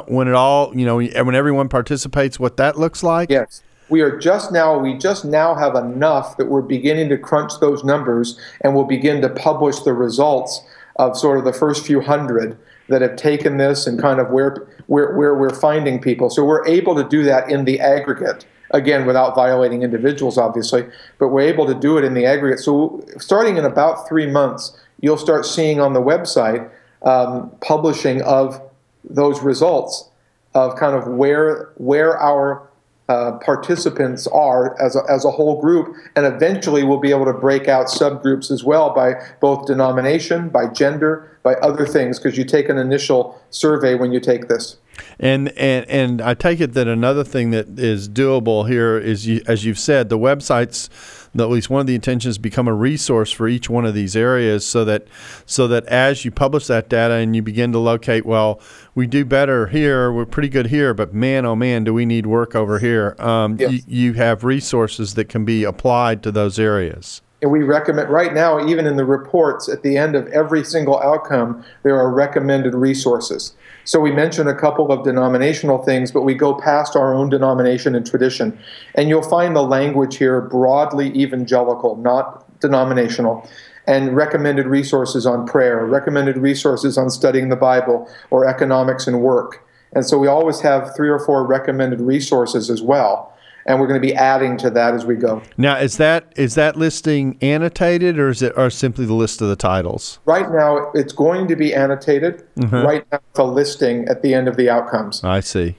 when 0.08 0.30
it 0.30 0.36
all, 0.36 0.74
you 0.74 0.86
know, 0.86 0.96
when 0.96 1.36
everyone 1.36 1.68
participates, 1.68 2.40
what 2.40 2.56
that 2.56 2.80
looks 2.80 3.04
like? 3.04 3.30
Yes 3.30 3.62
we 3.90 4.02
are 4.02 4.18
just 4.18 4.52
now 4.52 4.78
we 4.78 4.98
just 4.98 5.26
now 5.26 5.56
have 5.56 5.76
enough 5.76 6.38
that 6.38 6.48
we're 6.48 6.62
beginning 6.62 7.10
to 7.10 7.18
crunch 7.18 7.54
those 7.60 7.84
numbers 7.84 8.40
and 8.62 8.76
we'll 8.76 8.86
begin 8.86 9.22
to 9.22 9.30
publish 9.30 9.80
the 9.80 9.94
results 9.94 10.62
of 10.98 11.18
sort 11.18 11.38
of 11.38 11.46
the 11.46 11.54
first 11.54 11.86
few 11.86 12.02
hundred 12.02 12.58
that 12.88 13.02
have 13.02 13.16
taken 13.16 13.58
this 13.58 13.88
and 13.88 14.00
kind 14.00 14.20
of 14.20 14.30
where 14.30 14.68
where, 14.88 15.16
where 15.16 15.36
we're 15.36 15.54
finding 15.54 16.02
people. 16.02 16.30
So 16.30 16.44
we're 16.44 16.66
able 16.66 16.96
to 16.96 17.08
do 17.08 17.24
that 17.24 17.50
in 17.52 17.66
the 17.66 17.80
aggregate 17.80 18.46
again 18.72 19.06
without 19.06 19.34
violating 19.34 19.82
individuals 19.82 20.38
obviously 20.38 20.88
but 21.18 21.30
we're 21.30 21.42
able 21.42 21.66
to 21.66 21.74
do 21.74 21.98
it 21.98 22.04
in 22.04 22.14
the 22.14 22.26
aggregate. 22.26 22.60
So 22.60 23.04
starting 23.18 23.58
in 23.58 23.66
about 23.66 24.08
three 24.08 24.28
months 24.28 24.78
you'll 25.02 25.18
start 25.18 25.46
seeing 25.46 25.80
on 25.80 25.94
the 25.94 26.02
website 26.02 26.70
um, 27.04 27.50
publishing 27.62 28.22
of 28.22 28.62
those 29.04 29.42
results 29.42 30.10
of 30.54 30.76
kind 30.76 30.96
of 30.96 31.08
where 31.08 31.70
where 31.78 32.18
our 32.18 32.69
uh, 33.10 33.32
participants 33.40 34.28
are 34.28 34.80
as 34.82 34.96
a, 34.96 35.02
as 35.10 35.26
a 35.26 35.32
whole 35.32 35.60
group, 35.60 35.94
and 36.16 36.26
eventually 36.26 36.84
we'll 36.84 37.00
be 37.00 37.10
able 37.10 37.26
to 37.26 37.34
break 37.34 37.68
out 37.68 37.88
subgroups 37.88 38.52
as 38.52 38.64
well 38.64 38.94
by 38.94 39.16
both 39.42 39.66
denomination, 39.66 40.48
by 40.50 40.68
gender, 40.68 41.38
by 41.44 41.56
other 41.56 41.86
things, 41.86 42.20
because 42.20 42.38
you 42.38 42.46
take 42.46 42.70
an 42.70 42.78
initial 42.78 43.42
survey 43.50 43.96
when 43.96 44.12
you 44.12 44.20
take 44.20 44.48
this. 44.48 44.78
And, 45.20 45.50
and 45.58 45.90
and 45.90 46.22
I 46.22 46.34
take 46.34 46.60
it 46.60 46.74
that 46.74 46.88
another 46.88 47.24
thing 47.24 47.52
that 47.52 47.80
is 47.80 48.10
doable 48.10 48.68
here 48.68 48.98
is, 48.98 49.26
you, 49.26 49.42
as 49.48 49.64
you've 49.64 49.80
said, 49.80 50.10
the 50.10 50.18
websites 50.18 50.90
at 51.38 51.50
least 51.50 51.70
one 51.70 51.82
of 51.82 51.88
the 51.88 51.96
intentions 51.96 52.38
become 52.38 52.68
a 52.68 52.74
resource 52.74 53.32
for 53.32 53.48
each 53.48 53.70
one 53.70 53.86
of 53.86 53.94
these 53.94 54.16
areas 54.16 54.66
so 54.66 54.86
that 54.86 55.08
so 55.46 55.68
that 55.68 55.86
as 55.86 56.26
you 56.26 56.32
publish 56.32 56.68
that 56.68 56.90
data 56.90 57.16
and 57.16 57.36
you 57.36 57.42
begin 57.42 57.72
to 57.72 57.80
locate 57.80 58.26
well 58.26 58.60
we 58.96 59.06
do 59.08 59.24
better 59.26 59.68
here 59.68 60.12
we're 60.12 60.26
pretty 60.26 60.50
good 60.50 60.68
here 60.68 60.94
but 60.94 61.14
man 61.14 61.46
oh 61.46 61.56
man 61.56 61.84
do 61.84 61.94
we 61.94 62.06
need 62.06 62.26
work 62.26 62.56
over 62.56 62.80
here. 62.80 63.16
Um, 63.20 63.58
yes. 63.60 63.72
y- 63.72 63.80
you 63.88 64.14
have 64.14 64.44
resources 64.44 65.16
that 65.16 65.30
can 65.30 65.46
be 65.46 65.64
applied 65.64 66.24
to 66.24 66.32
those 66.32 66.60
areas. 66.60 67.22
And 67.42 67.52
we 67.52 67.64
recommend 67.64 68.10
right 68.10 68.34
now 68.34 68.68
even 68.68 68.86
in 68.86 68.98
the 68.98 69.06
reports 69.06 69.70
at 69.70 69.82
the 69.82 69.98
end 69.98 70.16
of 70.16 70.28
every 70.28 70.64
single 70.64 71.00
outcome 71.00 71.64
there 71.84 71.98
are 71.98 72.12
recommended 72.12 72.74
resources 72.74 73.54
so 73.90 74.00
we 74.00 74.12
mention 74.12 74.48
a 74.48 74.54
couple 74.54 74.92
of 74.92 75.04
denominational 75.04 75.80
things, 75.80 76.12
but 76.12 76.22
we 76.22 76.36
go 76.36 76.54
past 76.54 76.96
our 76.96 77.12
own 77.12 77.28
denomination 77.28 77.96
and 77.96 78.06
tradition. 78.06 78.56
And 78.94 79.10
you'll 79.10 79.28
find 79.28 79.56
the 79.56 79.64
language 79.64 80.18
here 80.18 80.42
broadly 80.42 81.08
evangelical, 81.20 81.96
not 81.96 82.46
denominational. 82.60 83.50
And 83.88 84.16
recommended 84.16 84.68
resources 84.68 85.26
on 85.26 85.48
prayer, 85.48 85.88
recommended 85.88 86.38
resources 86.38 87.00
on 87.00 87.10
studying 87.10 87.50
the 87.50 87.56
Bible 87.56 88.08
or 88.30 88.48
economics 88.48 89.08
and 89.08 89.22
work. 89.22 89.68
And 89.94 90.06
so 90.06 90.20
we 90.20 90.28
always 90.28 90.62
have 90.62 90.96
three 90.96 91.10
or 91.10 91.18
four 91.18 91.44
recommended 91.48 92.00
resources 92.00 92.70
as 92.70 92.84
well 92.84 93.34
and 93.66 93.80
we're 93.80 93.88
going 93.88 94.02
to 94.02 94.08
be 94.08 94.16
adding 94.16 94.58
to 94.58 94.70
that 94.72 94.94
as 94.94 95.06
we 95.06 95.16
go. 95.16 95.42
Now, 95.58 95.78
is 95.78 95.98
that 95.98 96.34
is 96.36 96.56
that 96.56 96.76
listing 96.76 97.38
annotated, 97.42 98.18
or 98.20 98.30
is 98.30 98.42
it 98.42 98.54
or 98.56 98.70
simply 98.70 99.06
the 99.06 99.14
list 99.14 99.42
of 99.42 99.50
the 99.50 99.56
titles? 99.56 100.20
Right 100.26 100.50
now, 100.52 100.92
it's 100.94 101.14
going 101.14 101.48
to 101.48 101.56
be 101.56 101.74
annotated. 101.74 102.46
Mm-hmm. 102.56 102.76
Right 102.76 103.06
now, 103.12 103.20
it's 103.30 103.40
a 103.40 103.44
listing 103.44 104.08
at 104.08 104.22
the 104.22 104.34
end 104.34 104.48
of 104.48 104.58
the 104.58 104.70
outcomes. 104.70 105.24
I 105.24 105.40
see. 105.40 105.76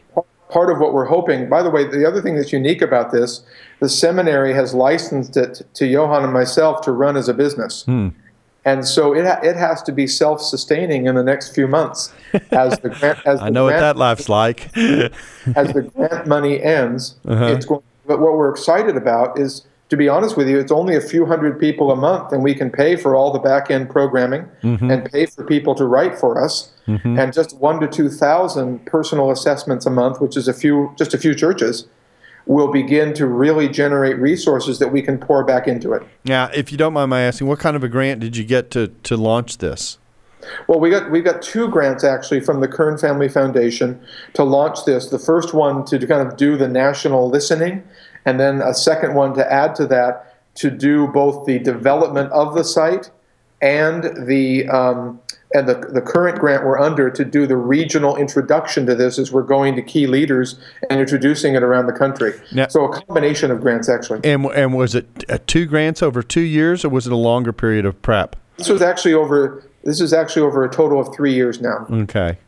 Part 0.51 0.71
of 0.71 0.81
what 0.81 0.93
we're 0.93 1.07
hoping. 1.07 1.49
By 1.49 1.62
the 1.62 1.71
way, 1.71 1.87
the 1.87 2.07
other 2.07 2.21
thing 2.21 2.37
that's 2.37 2.53
unique 2.53 2.83
about 2.83 3.12
this, 3.12 3.45
the 3.79 3.88
seminary 3.88 4.53
has 4.53 4.75
licensed 4.75 5.37
it 5.37 5.62
to 5.75 5.87
Johan 5.87 6.25
and 6.25 6.33
myself 6.33 6.81
to 6.83 6.93
run 6.93 7.16
as 7.16 7.29
a 7.29 7.35
business. 7.35 7.85
Hmm. 7.85 8.09
And 8.64 8.87
so 8.87 9.14
it, 9.14 9.25
it 9.42 9.57
has 9.57 9.83
to 9.85 9.92
be 9.92 10.07
self 10.07 10.42
sustaining 10.42 11.07
in 11.07 11.14
the 11.14 11.23
next 11.23 11.55
few 11.55 11.66
months 11.66 12.12
as 12.51 12.79
the 12.81 12.90
grant 12.90 13.18
as 13.27 13.40
I 13.42 13.49
know 13.49 13.66
grant, 13.66 13.77
what 13.77 13.81
that 13.81 13.96
life's 13.96 14.29
like. 14.29 14.77
as 14.77 15.73
the 15.73 15.90
grant 15.94 16.27
money 16.27 16.62
ends, 16.62 17.16
uh-huh. 17.27 17.46
it's 17.46 17.64
going. 17.64 17.83
But 18.07 18.20
what 18.20 18.35
we're 18.35 18.51
excited 18.51 18.96
about 18.96 19.38
is, 19.38 19.66
to 19.88 19.96
be 19.96 20.09
honest 20.09 20.37
with 20.37 20.49
you, 20.49 20.59
it's 20.59 20.73
only 20.73 20.96
a 20.96 21.01
few 21.01 21.27
hundred 21.27 21.61
people 21.61 21.90
a 21.90 21.96
month, 21.96 22.33
and 22.33 22.42
we 22.42 22.55
can 22.55 22.70
pay 22.70 22.96
for 22.96 23.14
all 23.14 23.33
the 23.33 23.38
back 23.38 23.70
end 23.70 23.88
programming 23.88 24.49
mm-hmm. 24.62 24.90
and 24.90 25.11
pay 25.11 25.27
for 25.27 25.44
people 25.44 25.75
to 25.77 25.85
write 25.85 26.18
for 26.18 26.42
us, 26.42 26.73
mm-hmm. 26.87 27.18
and 27.18 27.33
just 27.33 27.57
one 27.59 27.81
to 27.81 27.87
two 27.87 28.11
thousand 28.11 28.85
personal 28.85 29.31
assessments 29.31 29.87
a 29.87 29.90
month, 29.90 30.20
which 30.20 30.37
is 30.37 30.49
a 30.49 30.55
few 30.55 30.92
just 30.99 31.14
a 31.14 31.18
few 31.18 31.35
churches 31.35 31.87
will 32.51 32.73
begin 32.73 33.15
to 33.15 33.27
really 33.27 33.69
generate 33.69 34.19
resources 34.19 34.81
that 34.81 34.89
we 34.89 35.01
can 35.01 35.17
pour 35.17 35.45
back 35.45 35.69
into 35.69 35.93
it. 35.93 36.03
Now, 36.25 36.51
if 36.53 36.73
you 36.73 36.79
don't 36.79 36.93
mind 36.93 37.11
my 37.11 37.21
asking, 37.21 37.47
what 37.47 37.61
kind 37.61 37.77
of 37.77 37.85
a 37.85 37.89
grant 37.89 38.19
did 38.19 38.37
you 38.37 38.43
get 38.43 38.73
to, 38.73 38.89
to 38.89 39.17
launch 39.17 39.59
this? 39.59 39.99
Well, 40.67 40.81
we 40.81 40.91
got 40.91 41.11
we 41.11 41.21
got 41.21 41.43
two 41.43 41.69
grants 41.69 42.03
actually 42.03 42.41
from 42.41 42.61
the 42.61 42.67
Kern 42.67 42.97
Family 42.97 43.29
Foundation 43.29 44.01
to 44.33 44.43
launch 44.43 44.85
this. 44.85 45.11
The 45.11 45.19
first 45.19 45.53
one 45.53 45.85
to 45.85 45.99
kind 46.07 46.27
of 46.27 46.37
do 46.39 46.57
the 46.57 46.67
national 46.67 47.29
listening, 47.29 47.87
and 48.25 48.41
then 48.41 48.63
a 48.63 48.75
second 48.75 49.15
one 49.15 49.35
to 49.35 49.53
add 49.53 49.75
to 49.77 49.87
that 49.89 50.35
to 50.57 50.71
do 50.71 51.07
both 51.09 51.47
the 51.47 51.59
development 51.59 52.33
of 52.33 52.55
the 52.55 52.65
site 52.65 53.11
and 53.61 54.05
the 54.27 54.68
um, 54.68 55.20
and 55.53 55.68
the, 55.68 55.75
the 55.75 56.01
current 56.01 56.38
grant 56.38 56.64
we're 56.64 56.79
under 56.79 57.11
to 57.11 57.25
do 57.25 57.46
the 57.46 57.57
regional 57.57 58.16
introduction 58.16 58.87
to 58.87 58.94
this 58.94 59.18
as 59.18 59.33
we're 59.33 59.42
going 59.42 59.75
to 59.77 59.83
key 59.83 60.07
leaders 60.07 60.59
and 60.88 61.01
introducing 61.01 61.55
it 61.55 61.62
around 61.62 61.87
the 61.87 61.92
country. 61.92 62.33
Now, 62.53 62.68
so 62.68 62.85
a 62.85 63.03
combination 63.03 63.51
of 63.51 63.61
grants 63.61 63.88
actually. 63.88 64.20
And, 64.25 64.44
and 64.46 64.75
was 64.75 64.94
it 64.94 65.25
uh, 65.29 65.38
two 65.46 65.66
grants 65.66 66.03
over 66.03 66.23
two 66.23 66.40
years 66.40 66.85
or 66.85 66.88
was 66.88 67.07
it 67.07 67.12
a 67.12 67.16
longer 67.16 67.53
period 67.53 67.85
of 67.85 68.01
prep? 68.01 68.37
This 68.57 68.68
was 68.68 68.83
actually 68.83 69.14
over 69.14 69.64
this 69.83 70.01
is 70.01 70.12
actually 70.12 70.42
over 70.42 70.64
a 70.64 70.70
total 70.70 71.01
of 71.01 71.14
three 71.14 71.35
years 71.35 71.61
now. 71.61 71.87
Okay. 71.90 72.38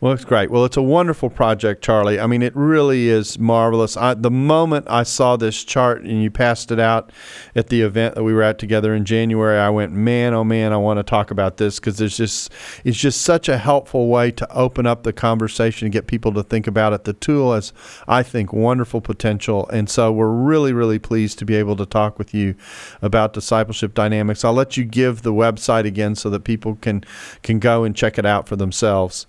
Well, 0.00 0.12
it's 0.12 0.24
great. 0.24 0.48
Well, 0.48 0.64
it's 0.64 0.76
a 0.76 0.82
wonderful 0.82 1.28
project, 1.28 1.82
Charlie. 1.82 2.20
I 2.20 2.28
mean, 2.28 2.40
it 2.40 2.54
really 2.54 3.08
is 3.08 3.36
marvelous. 3.36 3.96
I, 3.96 4.14
the 4.14 4.30
moment 4.30 4.86
I 4.88 5.02
saw 5.02 5.36
this 5.36 5.64
chart 5.64 6.02
and 6.02 6.22
you 6.22 6.30
passed 6.30 6.70
it 6.70 6.78
out 6.78 7.10
at 7.56 7.66
the 7.66 7.80
event 7.80 8.14
that 8.14 8.22
we 8.22 8.32
were 8.32 8.44
at 8.44 8.60
together 8.60 8.94
in 8.94 9.04
January, 9.04 9.58
I 9.58 9.70
went, 9.70 9.92
man, 9.92 10.34
oh 10.34 10.44
man, 10.44 10.72
I 10.72 10.76
want 10.76 10.98
to 10.98 11.02
talk 11.02 11.32
about 11.32 11.56
this 11.56 11.80
because 11.80 11.98
there's 11.98 12.16
just 12.16 12.52
it's 12.84 12.96
just 12.96 13.22
such 13.22 13.48
a 13.48 13.58
helpful 13.58 14.06
way 14.06 14.30
to 14.30 14.48
open 14.52 14.86
up 14.86 15.02
the 15.02 15.12
conversation 15.12 15.86
and 15.86 15.92
get 15.92 16.06
people 16.06 16.32
to 16.34 16.44
think 16.44 16.68
about 16.68 16.92
it. 16.92 17.02
The 17.02 17.14
tool 17.14 17.52
has, 17.52 17.72
I 18.06 18.22
think, 18.22 18.52
wonderful 18.52 19.00
potential, 19.00 19.68
and 19.70 19.90
so 19.90 20.12
we're 20.12 20.28
really, 20.28 20.72
really 20.72 21.00
pleased 21.00 21.40
to 21.40 21.44
be 21.44 21.56
able 21.56 21.74
to 21.74 21.86
talk 21.86 22.20
with 22.20 22.32
you 22.32 22.54
about 23.02 23.32
discipleship 23.32 23.94
dynamics. 23.94 24.44
I'll 24.44 24.52
let 24.52 24.76
you 24.76 24.84
give 24.84 25.22
the 25.22 25.32
website 25.32 25.86
again 25.86 26.14
so 26.14 26.30
that 26.30 26.44
people 26.44 26.76
can 26.76 27.02
can 27.42 27.58
go 27.58 27.82
and 27.82 27.96
check 27.96 28.16
it 28.16 28.24
out 28.24 28.46
for 28.46 28.54
themselves. 28.54 29.26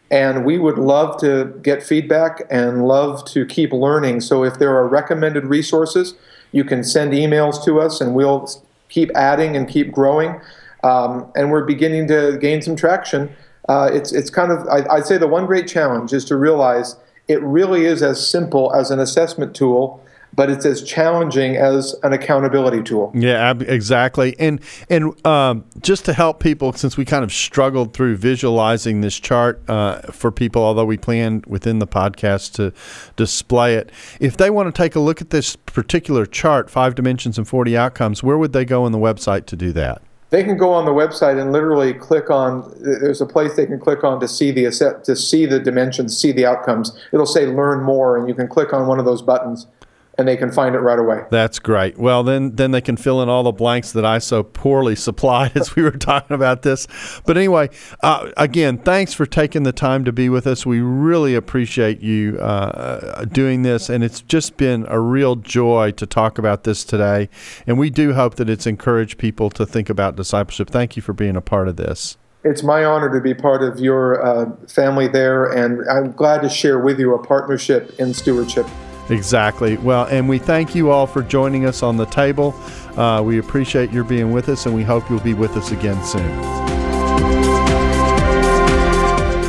And 0.10 0.46
we 0.46 0.58
would 0.58 0.78
love 0.78 1.20
to 1.20 1.60
get 1.62 1.84
feedback 1.84 2.44
and 2.50 2.88
love 2.88 3.26
to 3.26 3.46
keep 3.46 3.74
learning. 3.74 4.22
So 4.22 4.46
if 4.46 4.58
there 4.58 4.74
are 4.78 4.88
recommended 4.88 5.44
resources, 5.46 6.14
you 6.54 6.64
can 6.64 6.86
send 6.86 7.12
emails 7.12 7.62
to 7.66 7.82
us 7.82 8.00
and 8.00 8.16
we'll 8.16 8.50
keep 8.88 9.12
adding 9.16 9.58
and 9.58 9.68
keep 9.68 9.92
growing. 9.92 10.40
Um, 10.84 11.30
and 11.36 11.52
we're 11.52 11.66
beginning 11.66 12.08
to 12.08 12.38
gain 12.40 12.62
some 12.62 12.78
traction. 12.78 13.36
Uh, 13.68 13.90
it's, 13.92 14.14
it's 14.14 14.30
kind 14.30 14.54
of, 14.54 14.66
I, 14.70 14.86
I'd 14.90 15.06
say 15.06 15.18
the 15.18 15.28
one 15.28 15.46
great 15.46 15.68
challenge 15.68 16.14
is 16.14 16.24
to 16.26 16.38
realize 16.38 16.96
it 17.28 17.44
really 17.44 17.84
is 17.84 18.02
as 18.02 18.26
simple 18.26 18.74
as 18.74 18.92
an 18.92 19.00
assessment 19.00 19.54
tool 19.54 20.02
but 20.34 20.50
it's 20.50 20.66
as 20.66 20.84
challenging 20.84 21.56
as 21.58 21.96
an 22.04 22.14
accountability 22.14 22.84
tool. 22.84 23.12
Yeah, 23.14 23.54
exactly. 23.60 24.36
And 24.40 24.62
and 24.90 25.26
um, 25.26 25.66
just 25.82 26.06
to 26.06 26.14
help 26.14 26.40
people, 26.40 26.74
since 26.74 26.96
we 26.96 27.06
kind 27.06 27.24
of 27.24 27.34
struggled 27.34 27.94
through 27.94 28.18
visualizing 28.18 29.02
this 29.02 29.20
chart 29.20 29.62
uh, 29.70 30.02
for 30.12 30.32
people, 30.32 30.64
although 30.64 30.86
we 30.86 30.98
planned 30.98 31.46
within 31.46 31.80
the 31.80 31.88
podcast 31.88 32.54
to 32.54 32.72
display 33.16 33.76
it, 33.76 33.92
if 34.20 34.38
they 34.38 34.50
want 34.50 34.74
to 34.74 34.82
take 34.82 34.96
a 34.96 35.00
look 35.00 35.22
at 35.22 35.32
this 35.32 35.56
particular 35.56 36.26
chart, 36.26 36.70
five 36.70 36.96
dimensions 36.96 37.38
and 37.38 37.48
forty 37.48 37.76
outcomes, 37.76 38.24
where 38.24 38.38
would 38.38 38.54
they 38.54 38.66
go 38.66 38.84
on 38.84 38.92
the 38.92 39.00
website 39.00 39.46
to 39.48 39.56
do 39.56 39.72
that? 39.74 40.02
They 40.30 40.44
can 40.44 40.58
go 40.58 40.74
on 40.74 40.84
the 40.84 40.92
website 40.92 41.42
and 41.42 41.54
literally 41.54 41.94
click 41.94 42.30
on. 42.30 42.74
There's 42.82 43.22
a 43.22 43.26
place 43.26 43.56
they 43.56 43.66
can 43.66 43.80
click 43.80 44.04
on 44.04 44.20
to 44.20 44.28
see 44.28 44.52
the 44.52 44.66
to 45.06 45.16
see 45.16 45.46
the 45.46 45.60
dimensions, 45.60 46.18
see 46.18 46.34
the 46.34 46.46
outcomes. 46.46 46.96
It'll 47.14 47.26
say 47.26 47.46
"Learn 47.48 47.82
More," 47.82 48.18
and 48.18 48.28
you 48.28 48.36
can 48.36 48.48
click 48.48 48.74
on 48.74 48.88
one 48.88 49.00
of 49.00 49.06
those 49.06 49.22
buttons 49.22 49.68
and 50.18 50.28
they 50.28 50.36
can 50.36 50.52
find 50.52 50.76
it 50.76 50.80
right 50.80 50.98
away. 50.98 51.24
That's 51.30 51.60
great. 51.60 51.98
Well, 51.98 52.24
then 52.24 52.56
then 52.56 52.72
they 52.72 52.82
can 52.82 52.98
fill 52.98 53.22
in 53.22 53.30
all 53.30 53.44
the 53.44 53.52
blanks 53.52 53.92
that 53.92 54.06
I 54.06 54.18
so 54.20 54.44
poorly 54.44 54.96
supplied 55.08 55.56
as 55.56 55.76
we 55.76 55.84
were 55.84 55.92
talking 55.92 56.36
about 56.36 56.64
this. 56.64 56.88
But 57.26 57.38
anyway, 57.38 57.70
uh, 58.02 58.32
again, 58.38 58.80
thanks 58.80 59.14
for 59.14 59.26
taking 59.26 59.64
the 59.64 59.72
time 59.72 60.06
to 60.06 60.12
be 60.12 60.30
with 60.30 60.48
us. 60.48 60.66
We 60.66 60.80
really 60.80 61.36
appreciate 61.36 62.02
you 62.02 62.38
uh, 62.40 63.26
doing 63.26 63.62
this, 63.62 63.90
and 63.90 64.04
it's 64.04 64.22
just 64.22 64.58
been 64.58 64.86
a 64.90 65.00
real 65.00 65.36
joy 65.36 65.92
to 65.92 66.06
talk 66.06 66.38
about 66.38 66.64
this 66.64 66.84
today. 66.84 67.30
And 67.66 67.78
we 67.78 67.90
do 67.90 68.14
hope 68.14 68.36
that 68.36 68.50
it's 68.50 68.66
encouraged 68.66 69.18
people 69.18 69.50
to 69.52 69.66
think 69.66 69.90
about 69.90 70.16
discipleship. 70.16 70.70
Thank 70.70 70.96
you 70.96 71.02
for 71.02 71.14
being 71.14 71.36
a 71.36 71.42
part 71.42 71.68
of 71.68 71.76
this. 71.76 72.18
It's 72.44 72.64
my 72.64 72.86
honor 72.86 73.14
to 73.14 73.22
be 73.22 73.34
part 73.34 73.62
of 73.62 73.80
your 73.80 74.24
uh, 74.26 74.56
family 74.68 75.08
there, 75.08 75.46
and 75.46 75.82
I'm 75.90 76.14
glad 76.14 76.42
to 76.44 76.50
share 76.50 76.80
with 76.80 77.00
you 77.00 77.14
a 77.14 77.22
partnership 77.22 78.00
in 78.00 78.14
stewardship. 78.14 78.68
Exactly. 79.10 79.78
Well, 79.78 80.06
and 80.06 80.28
we 80.28 80.38
thank 80.38 80.76
you 80.76 80.92
all 80.92 81.08
for 81.08 81.22
joining 81.22 81.66
us 81.66 81.82
on 81.84 81.98
the 81.98 82.06
table. 82.06 82.56
Uh, 82.98 83.22
we 83.24 83.38
appreciate 83.38 83.92
your 83.92 84.04
being 84.04 84.32
with 84.32 84.50
us, 84.50 84.66
and 84.66 84.76
we 84.76 84.84
hope 84.84 85.10
you'll 85.10 85.20
be 85.20 85.34
with 85.34 85.56
us 85.56 85.72
again 85.72 86.04
soon. 86.04 86.28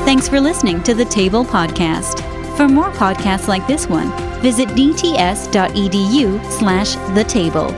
Thanks 0.05 0.29
for 0.29 0.41
listening 0.41 0.83
to 0.85 0.95
the 0.95 1.05
Table 1.05 1.45
Podcast. 1.45 2.25
For 2.57 2.67
more 2.69 2.91
podcasts 2.91 3.47
like 3.47 3.67
this 3.67 3.87
one, 3.87 4.11
visit 4.41 4.69
dts.edu 4.71 6.53
slash 6.53 6.95
the 7.15 7.25
table. 7.25 7.69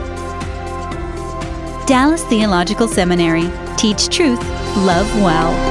Dallas 1.85 2.23
Theological 2.25 2.87
Seminary. 2.87 3.51
Teach 3.75 4.09
truth, 4.09 4.39
love 4.77 5.13
well. 5.21 5.70